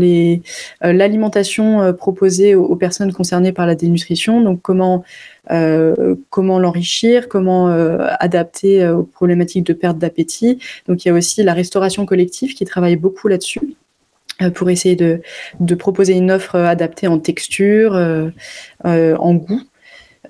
l'alimentation 0.82 1.92
proposée 1.92 2.54
aux, 2.54 2.76
personnes 2.76 3.12
concernées 3.12 3.52
par 3.52 3.66
la 3.66 3.74
dénutrition. 3.74 4.40
Donc 4.40 4.62
comment 4.62 5.04
euh, 5.50 6.16
l'enrichir, 6.36 7.28
comment 7.28 7.68
euh, 7.68 8.06
adapter 8.20 8.82
euh, 8.82 8.96
aux 8.96 9.02
problématiques 9.04 9.64
de 9.64 9.72
perte 9.72 9.98
d'appétit. 9.98 10.58
Donc 10.86 11.04
il 11.04 11.08
y 11.08 11.10
a 11.10 11.14
aussi 11.14 11.42
la 11.42 11.54
restauration 11.54 12.06
collective 12.06 12.54
qui 12.54 12.64
travaille 12.64 12.96
beaucoup 12.96 13.28
là-dessus 13.28 13.60
pour 14.54 14.70
essayer 14.70 14.94
de, 14.94 15.20
proposer 15.74 16.12
une 16.12 16.30
offre 16.30 16.54
adaptée 16.54 17.08
en 17.08 17.18
texture, 17.18 17.94
en 18.84 19.34
goût. 19.34 19.60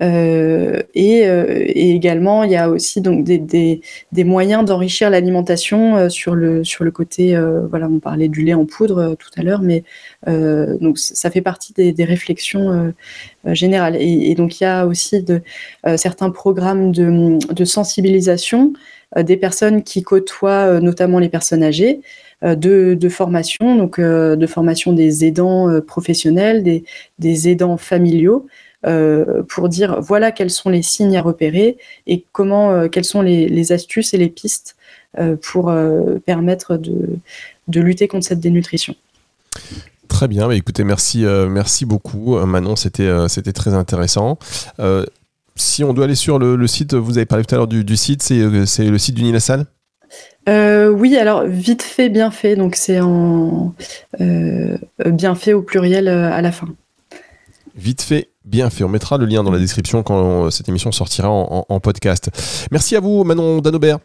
Euh, 0.01 0.81
et, 0.95 1.27
euh, 1.27 1.45
et, 1.49 1.91
également, 1.91 2.43
il 2.43 2.51
y 2.51 2.55
a 2.55 2.69
aussi 2.69 3.01
donc 3.01 3.23
des, 3.23 3.81
moyens 4.23 4.63
d'enrichir 4.65 5.09
l'alimentation 5.09 5.97
euh, 5.97 6.09
sur 6.09 6.35
le 6.35 6.63
sur 6.63 6.83
le 6.83 6.91
côté. 6.91 7.37
voilà, 7.69 7.87
on 7.87 7.99
parlait 7.99 8.29
du 8.29 8.43
lait 8.43 8.53
en 8.53 8.65
poudre 8.65 9.15
tout 9.15 9.29
à 9.37 9.43
l'heure, 9.43 9.61
mais 9.61 9.83
donc 10.27 10.97
ça 10.97 11.29
fait 11.31 11.41
partie 11.41 11.73
des, 11.73 12.03
réflexions 12.03 12.93
générales. 13.45 13.97
Et, 13.99 14.33
donc 14.35 14.59
il 14.59 14.63
y 14.63 14.67
a 14.67 14.85
aussi 14.85 15.25
certains 15.97 16.29
programmes 16.29 16.91
de, 16.91 17.65
sensibilisation 17.65 18.73
des 19.17 19.37
personnes 19.37 19.83
qui 19.83 20.03
côtoient 20.03 20.79
notamment 20.79 21.19
les 21.19 21.29
personnes 21.29 21.63
âgées. 21.63 22.01
De, 22.41 23.09
formation, 23.09 23.75
donc 23.75 23.99
de 23.99 24.47
formation 24.47 24.93
des 24.93 25.25
aidants 25.25 25.81
professionnels, 25.81 26.83
des 27.19 27.49
aidants 27.49 27.77
familiaux, 27.77 28.47
euh, 28.85 29.43
pour 29.43 29.67
dire 29.67 29.99
voilà 29.99 30.31
quels 30.31 30.49
sont 30.49 30.69
les 30.69 30.81
signes 30.81 31.17
à 31.17 31.21
repérer 31.21 31.77
et 32.07 32.23
comment, 32.31 32.71
euh, 32.71 32.87
quelles 32.87 33.03
sont 33.03 33.21
les, 33.21 33.71
astuces 33.73 34.13
et 34.13 34.17
les 34.17 34.29
pistes 34.29 34.77
euh, 35.19 35.35
pour 35.35 35.73
permettre 36.25 36.77
de, 36.77 37.09
de, 37.67 37.81
lutter 37.81 38.07
contre 38.07 38.25
cette 38.25 38.39
dénutrition. 38.39 38.95
Très 40.07 40.29
bien, 40.29 40.47
bah, 40.47 40.55
écoutez, 40.55 40.85
merci, 40.85 41.25
merci 41.49 41.85
beaucoup 41.85 42.37
Manon, 42.45 42.77
c'était 42.77 43.11
c'était 43.27 43.51
très 43.51 43.73
intéressant. 43.73 44.39
Si 45.55 45.83
on 45.83 45.93
doit 45.93 46.05
aller 46.05 46.15
sur 46.15 46.39
le, 46.39 46.67
site, 46.67 46.93
vous 46.93 47.17
avez 47.17 47.25
parlé 47.25 47.43
tout 47.43 47.55
à 47.55 47.57
l'heure 47.57 47.67
du, 47.67 47.97
site, 47.97 48.23
c'est 48.23 48.39
le 48.39 48.97
site 48.97 49.15
du 49.15 49.23
Nilasal 49.23 49.65
euh, 50.47 50.87
Oui, 50.87 51.17
alors 51.17 51.45
vite 51.45 51.83
fait, 51.83 52.07
bien 52.07 52.31
fait, 52.31 52.55
donc 52.55 52.77
c'est 52.77 53.01
en 53.01 53.73
bien 54.17 55.35
fait 55.35 55.51
au 55.51 55.63
pluriel 55.63 56.07
à 56.07 56.41
la 56.41 56.51
fin. 56.53 56.69
Vite 57.79 58.01
fait, 58.01 58.31
bien 58.43 58.69
fait. 58.69 58.83
On 58.83 58.89
mettra 58.89 59.17
le 59.17 59.25
lien 59.25 59.41
dans 59.41 59.51
la 59.51 59.57
description 59.57 60.03
quand 60.03 60.47
euh, 60.47 60.49
cette 60.49 60.67
émission 60.67 60.91
sortira 60.91 61.29
en, 61.29 61.79
podcast. 61.79 62.29
Merci 62.71 62.97
à 62.97 62.99
vous, 62.99 63.23
Manon 63.23 63.61
Danobert. 63.61 63.99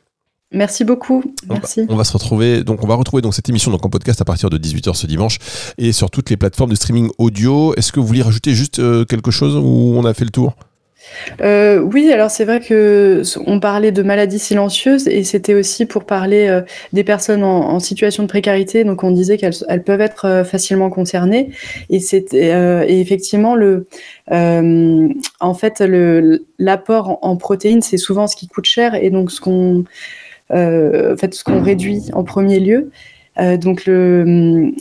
Merci 0.53 0.85
beaucoup. 0.85 1.25
Merci. 1.49 1.85
On 1.89 1.97
va, 1.97 2.05
se 2.05 2.13
retrouver 2.13 2.63
donc 2.63 2.85
on 2.85 2.87
va 2.87 2.95
retrouver 2.95 3.21
donc 3.21 3.35
cette 3.35 3.49
émission 3.49 3.73
donc 3.73 3.85
en 3.85 3.91
podcast 3.91 4.21
à 4.21 4.25
partir 4.25 4.51
de 4.51 4.59
18h 4.59 4.95
ce 4.95 5.09
dimanche 5.09 5.39
et 5.79 5.91
sur 5.91 6.09
toutes 6.11 6.31
les 6.31 6.37
plateformes 6.37 6.71
de 6.71 6.77
streaming 6.77 7.11
audio. 7.19 7.75
Est-ce 7.75 7.91
que 7.91 7.99
vous 7.99 8.07
voulez 8.07 8.23
rajouter 8.23 8.55
juste 8.55 8.79
euh, 8.79 9.05
quelque 9.05 9.33
chose 9.33 9.57
ou 9.57 9.95
on 9.97 10.05
a 10.05 10.15
fait 10.15 10.25
le 10.25 10.31
tour? 10.31 10.55
Euh, 11.41 11.79
oui, 11.79 12.13
alors 12.13 12.31
c'est 12.31 12.45
vrai 12.45 12.61
que 12.61 13.23
on 13.47 13.61
parlait 13.61 13.93
de 13.93 14.03
maladies 14.03 14.39
silencieuses 14.39 15.09
et 15.09 15.25
c'était 15.25 15.55
aussi 15.55 15.87
pour 15.87 16.05
parler 16.05 16.49
euh, 16.49 16.63
des 16.93 17.05
personnes 17.05 17.45
en, 17.45 17.81
situation 17.81 18.23
de 18.23 18.29
précarité. 18.29 18.85
Donc 18.85 19.05
on 19.05 19.11
disait 19.11 19.37
qu'elles 19.37 19.83
peuvent 19.85 20.01
être 20.01 20.27
euh, 20.27 20.45
facilement 20.45 20.91
concernées 20.91 21.51
et 21.91 22.01
effectivement 23.01 23.57
en 24.31 25.55
fait 25.55 25.85
l'apport 26.59 27.19
en, 27.23 27.37
protéines 27.37 27.83
c'est 27.83 27.97
souvent 27.97 28.27
ce 28.27 28.37
qui 28.37 28.47
coûte 28.49 28.65
cher 28.65 28.95
et 28.95 29.11
donc 29.11 29.31
ce 29.31 29.41
qu'on 29.41 29.85
réduit 30.51 32.03
en 32.13 32.25
premier 32.25 32.61
lieu. 32.61 32.91
Euh, 33.39 33.57
donc 33.57 33.89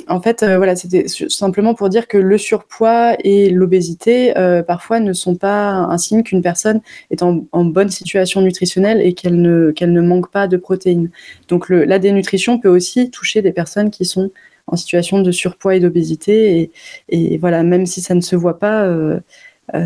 en 0.07 0.21
fait, 0.21 0.43
euh, 0.43 0.57
voilà, 0.57 0.75
c'était 0.75 1.07
simplement 1.07 1.73
pour 1.73 1.89
dire 1.89 2.07
que 2.07 2.17
le 2.17 2.37
surpoids 2.37 3.15
et 3.23 3.49
l'obésité 3.49 4.37
euh, 4.37 4.61
parfois 4.61 4.99
ne 4.99 5.13
sont 5.13 5.35
pas 5.35 5.71
un 5.71 5.97
signe 5.97 6.23
qu'une 6.23 6.41
personne 6.41 6.81
est 7.09 7.23
en, 7.23 7.43
bonne 7.65 7.89
situation 7.89 8.41
nutritionnelle 8.41 9.01
et 9.01 9.13
qu'elle 9.13 9.41
ne 9.41 10.01
manque 10.01 10.29
pas 10.31 10.47
de 10.47 10.57
protéines. 10.57 11.09
Donc 11.47 11.69
la 11.69 11.99
dénutrition 11.99 12.59
peut 12.59 12.69
aussi 12.69 13.09
toucher 13.09 13.41
des 13.41 13.51
personnes 13.51 13.89
qui 13.89 14.05
sont 14.05 14.31
en 14.67 14.75
situation 14.75 15.19
de 15.21 15.31
surpoids 15.31 15.75
et 15.75 15.79
d'obésité 15.79 16.71
et, 17.09 17.37
voilà, 17.37 17.63
même 17.63 17.85
si 17.85 18.01
ça 18.01 18.15
ne 18.15 18.21
se 18.21 18.35
voit 18.35 18.59
pas, 18.59 18.87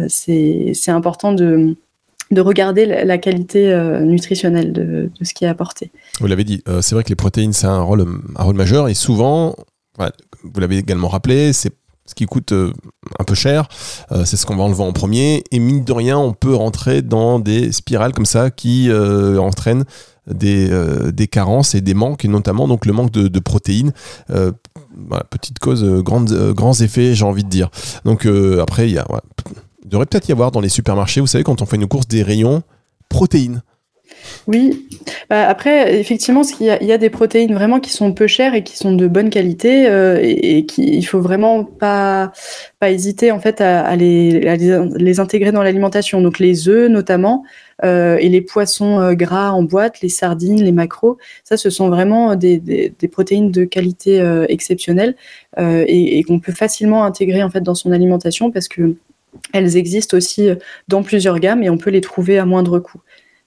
c'est 0.08 0.89
important 0.89 1.34
de 1.34 1.75
de 2.32 2.42
regarder 2.42 2.86
la 2.86 3.18
qualité 3.18 3.72
euh, 3.72 4.02
nutritionnelle 4.02 4.74
de, 4.74 5.10
ce 5.22 5.34
qui 5.34 5.46
est 5.46 5.48
apporté. 5.48 5.92
Vous 6.20 6.28
l'avez 6.28 6.44
dit, 6.44 6.62
euh, 6.68 6.82
c'est 6.82 6.96
vrai 6.96 7.04
que 7.04 7.10
les 7.10 7.16
protéines, 7.16 7.54
c'est 7.54 7.68
un 7.68 7.82
rôle, 7.82 8.06
un 8.36 8.44
rôle 8.44 8.56
majeur 8.56 8.90
et 8.90 8.94
souvent, 8.94 9.56
vous 9.98 10.60
l'avez 10.60 10.78
également 10.78 11.08
rappelé, 11.08 11.54
c'est 11.54 11.72
ce 12.06 12.16
qui 12.16 12.26
coûte 12.26 12.54
euh, 12.54 12.72
un 13.20 13.24
peu 13.24 13.36
cher, 13.36 13.68
c'est 14.24 14.38
ce 14.38 14.46
qu'on 14.46 14.56
va 14.56 14.63
enlever 14.63 14.84
en 14.84 14.94
premier 14.94 15.44
et 15.52 15.60
mine 15.60 15.84
de 15.84 15.92
rien, 15.92 16.18
on 16.18 16.34
peut 16.34 16.56
rentrer 16.56 17.02
dans 17.02 17.40
des 17.40 17.72
spirales 17.72 18.13
comme 18.13 18.26
ça 18.26 18.50
qui 18.50 18.90
entraînent 18.92 19.86
des, 20.28 20.70
des, 21.12 21.28
carences 21.28 21.76
et 21.76 21.82
des 21.82 21.94
manques, 21.94 22.26
et 22.26 22.28
notamment 22.28 22.68
donc 22.68 22.86
le 22.86 22.94
manque 22.94 23.12
de, 23.12 23.40
protéines. 23.40 23.92
petite 25.30 25.60
cause, 25.60 25.84
grandes, 26.04 26.54
grands 26.54 26.80
effets, 26.80 27.13
j'ai 27.13 27.26
envie 27.26 27.44
de 27.44 27.50
dire. 27.50 27.70
Donc 28.06 28.26
après, 28.62 28.88
il 28.88 28.94
y 28.94 28.98
a 28.98 29.08
il 29.88 29.89
devrait 29.89 30.06
peut-être 30.06 30.28
y 30.28 30.34
avoir 30.34 30.52
dans 30.52 30.60
les 30.60 30.67
supermarchés, 30.67 31.21
vous 31.21 31.28
savez, 31.28 31.45
quand 31.45 31.62
on 31.62 31.65
fait 31.65 31.78
une 31.78 31.88
course, 31.88 32.10
des 32.10 32.21
rayons 32.21 32.62
protéines. 33.08 33.62
Oui. 34.47 34.86
Bah, 35.30 35.47
après, 35.47 35.97
effectivement, 35.97 36.41
il 36.60 36.65
y, 36.65 36.91
a, 36.91 36.97
des 36.97 37.10
protéines 37.10 37.54
vraiment 37.54 37.80
qui 37.80 37.91
sont 37.91 38.12
peu 38.12 38.28
chères 38.28 38.54
et 38.54 38.63
qui 38.63 38.76
sont 38.76 38.93
de 38.93 39.08
bonne 39.08 39.30
qualité 39.30 39.88
euh, 39.88 40.19
et, 40.21 40.58
et 40.58 40.65
qui 40.65 40.84
il 40.84 41.04
faut 41.04 41.21
vraiment 41.21 41.63
pas 41.63 42.34
pas 42.80 42.89
hésiter 42.91 43.32
en 43.32 43.39
fait 43.39 43.62
à, 43.62 43.95
les, 43.95 44.58
les, 44.97 45.19
intégrer 45.19 45.52
dans 45.52 45.63
l'alimentation. 45.63 46.21
Donc 46.21 46.39
les 46.39 46.67
œufs 46.67 46.89
notamment 46.89 47.43
euh, 47.86 48.17
et 48.19 48.28
les 48.30 48.41
poissons 48.41 49.00
euh, 49.00 49.13
gras 49.13 49.52
en 49.52 49.63
boîte, 49.63 50.02
les 50.02 50.10
sardines, 50.10 50.62
les 50.63 50.71
maquereaux, 50.71 51.17
ça 51.43 51.56
ce 51.56 51.69
sont 51.69 51.89
vraiment 51.89 52.36
des, 52.36 52.58
des, 52.58 53.08
protéines 53.08 53.52
de 53.52 53.63
qualité 53.65 54.21
exceptionnelle 54.50 55.15
et, 55.58 56.19
et 56.19 56.23
qu'on 56.23 56.39
peut 56.39 56.52
facilement 56.52 57.04
intégrer 57.06 57.43
en 57.43 57.50
fait 57.50 57.62
dans 57.62 57.76
son 57.76 57.91
alimentation 57.91 58.52
parce 58.52 58.67
que 58.67 58.95
elles 59.54 59.78
existent 59.78 60.17
aussi 60.17 60.50
dans 60.88 61.04
plusieurs 61.04 61.39
gammes 61.39 61.63
et 61.63 61.69
on 61.69 61.78
peut 61.78 61.89
les 61.89 62.02
trouver 62.02 62.38
à 62.38 62.45
moindre 62.45 62.80
coût. 62.80 63.02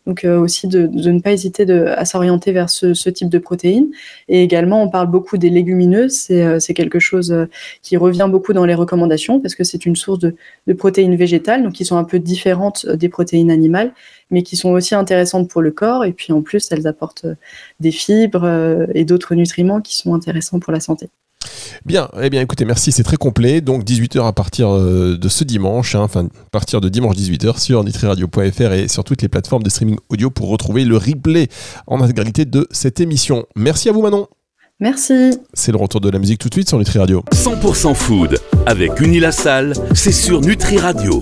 Donc 0.07 0.25
euh, 0.25 0.39
aussi 0.39 0.67
de, 0.67 0.87
ne 0.89 1.21
pas 1.21 1.33
hésiter 1.33 1.71
à 1.71 2.05
s'orienter 2.05 2.53
vers 2.53 2.71
ce, 2.71 2.95
ce, 2.95 3.11
type 3.11 3.29
de 3.29 3.39
protéines. 3.39 3.91
Et 4.29 4.43
également, 4.43 4.83
on 4.83 4.89
parle 4.89 5.09
beaucoup 5.11 5.37
des 5.37 5.51
légumineuses. 5.51 6.13
C'est 6.13 6.43
euh, 6.43 6.59
quelque 6.75 6.99
chose 6.99 7.33
euh, 7.33 7.47
qui 7.83 7.97
revient 7.97 8.27
beaucoup 8.31 8.53
dans 8.53 8.65
les 8.65 8.75
recommandations 8.75 9.41
parce 9.41 9.55
que 9.55 9.63
c'est 9.63 9.85
une 9.85 9.97
source 9.97 10.19
de, 10.19 10.35
de, 10.67 10.73
protéines 10.73 11.17
végétales, 11.17 11.63
donc 11.63 11.75
qui 11.75 11.85
sont 11.85 11.97
un 11.97 12.05
peu 12.05 12.19
différentes 12.19 12.87
des 12.89 13.09
protéines 13.09 13.51
animales, 13.51 13.93
mais 14.31 14.43
qui 14.43 14.57
sont 14.57 14.71
aussi 14.71 14.95
intéressantes 14.95 15.51
pour 15.51 15.61
le 15.61 15.71
corps. 15.71 16.05
Et 16.05 16.13
puis 16.13 16.33
en 16.33 16.41
plus, 16.41 16.73
elles 16.73 16.87
apportent 16.87 17.27
des 17.81 17.93
fibres 17.93 18.89
et 18.95 19.05
d'autres 19.05 19.35
nutriments 19.35 19.81
qui 19.81 19.97
sont 19.97 20.15
intéressants 20.15 20.61
pour 20.61 20.73
la 20.73 20.81
santé. 20.81 21.09
Bien, 21.85 22.09
eh 22.21 22.31
bien 22.31 22.41
écoutez, 22.41 22.65
merci, 22.65 22.93
c'est 22.93 23.03
très 23.03 23.17
complet. 23.17 23.61
Donc 23.61 23.85
18h 23.85 24.27
à 24.27 24.33
partir 24.33 24.71
euh, 24.71 25.17
de 25.19 25.29
ce 25.29 25.45
dimanche, 25.45 25.95
hein, 25.95 26.03
enfin 26.03 26.27
à 26.27 26.51
partir 26.51 26.81
de 26.81 26.89
dimanche 26.89 27.17
18h 27.17 27.59
sur 27.59 27.83
nitriradio.fr 27.85 28.73
et 28.73 28.89
sur 28.89 29.05
toutes 29.05 29.23
les 29.23 29.29
plateformes 29.29 29.63
de 29.63 29.71
streaming 29.71 29.99
audio 30.09 30.31
pour 30.31 30.49
retrouver 30.49 30.85
le 30.85 30.97
replay 30.97 31.49
en 31.87 32.01
intégralité 32.01 32.45
de 32.45 32.67
cette 32.71 33.01
émission. 33.01 33.47
Merci 33.57 33.89
à 33.89 33.93
vous 33.93 34.03
Manon. 34.03 34.29
Merci. 34.81 35.39
C'est 35.53 35.73
le 35.73 35.79
retour 35.79 36.01
de 36.01 36.09
la 36.09 36.19
musique 36.19 36.39
tout 36.39 36.49
de 36.49 36.55
suite 36.55 36.69
sur 36.69 36.79
Nutri 36.79 36.99
Radio. 36.99 37.23
100% 37.33 37.95
food 37.95 38.39
avec 38.65 39.01
Unilassal, 39.01 39.75
c'est 39.95 40.13
sur 40.13 40.41
Nutri 40.41 40.79
Radio. 40.79 41.19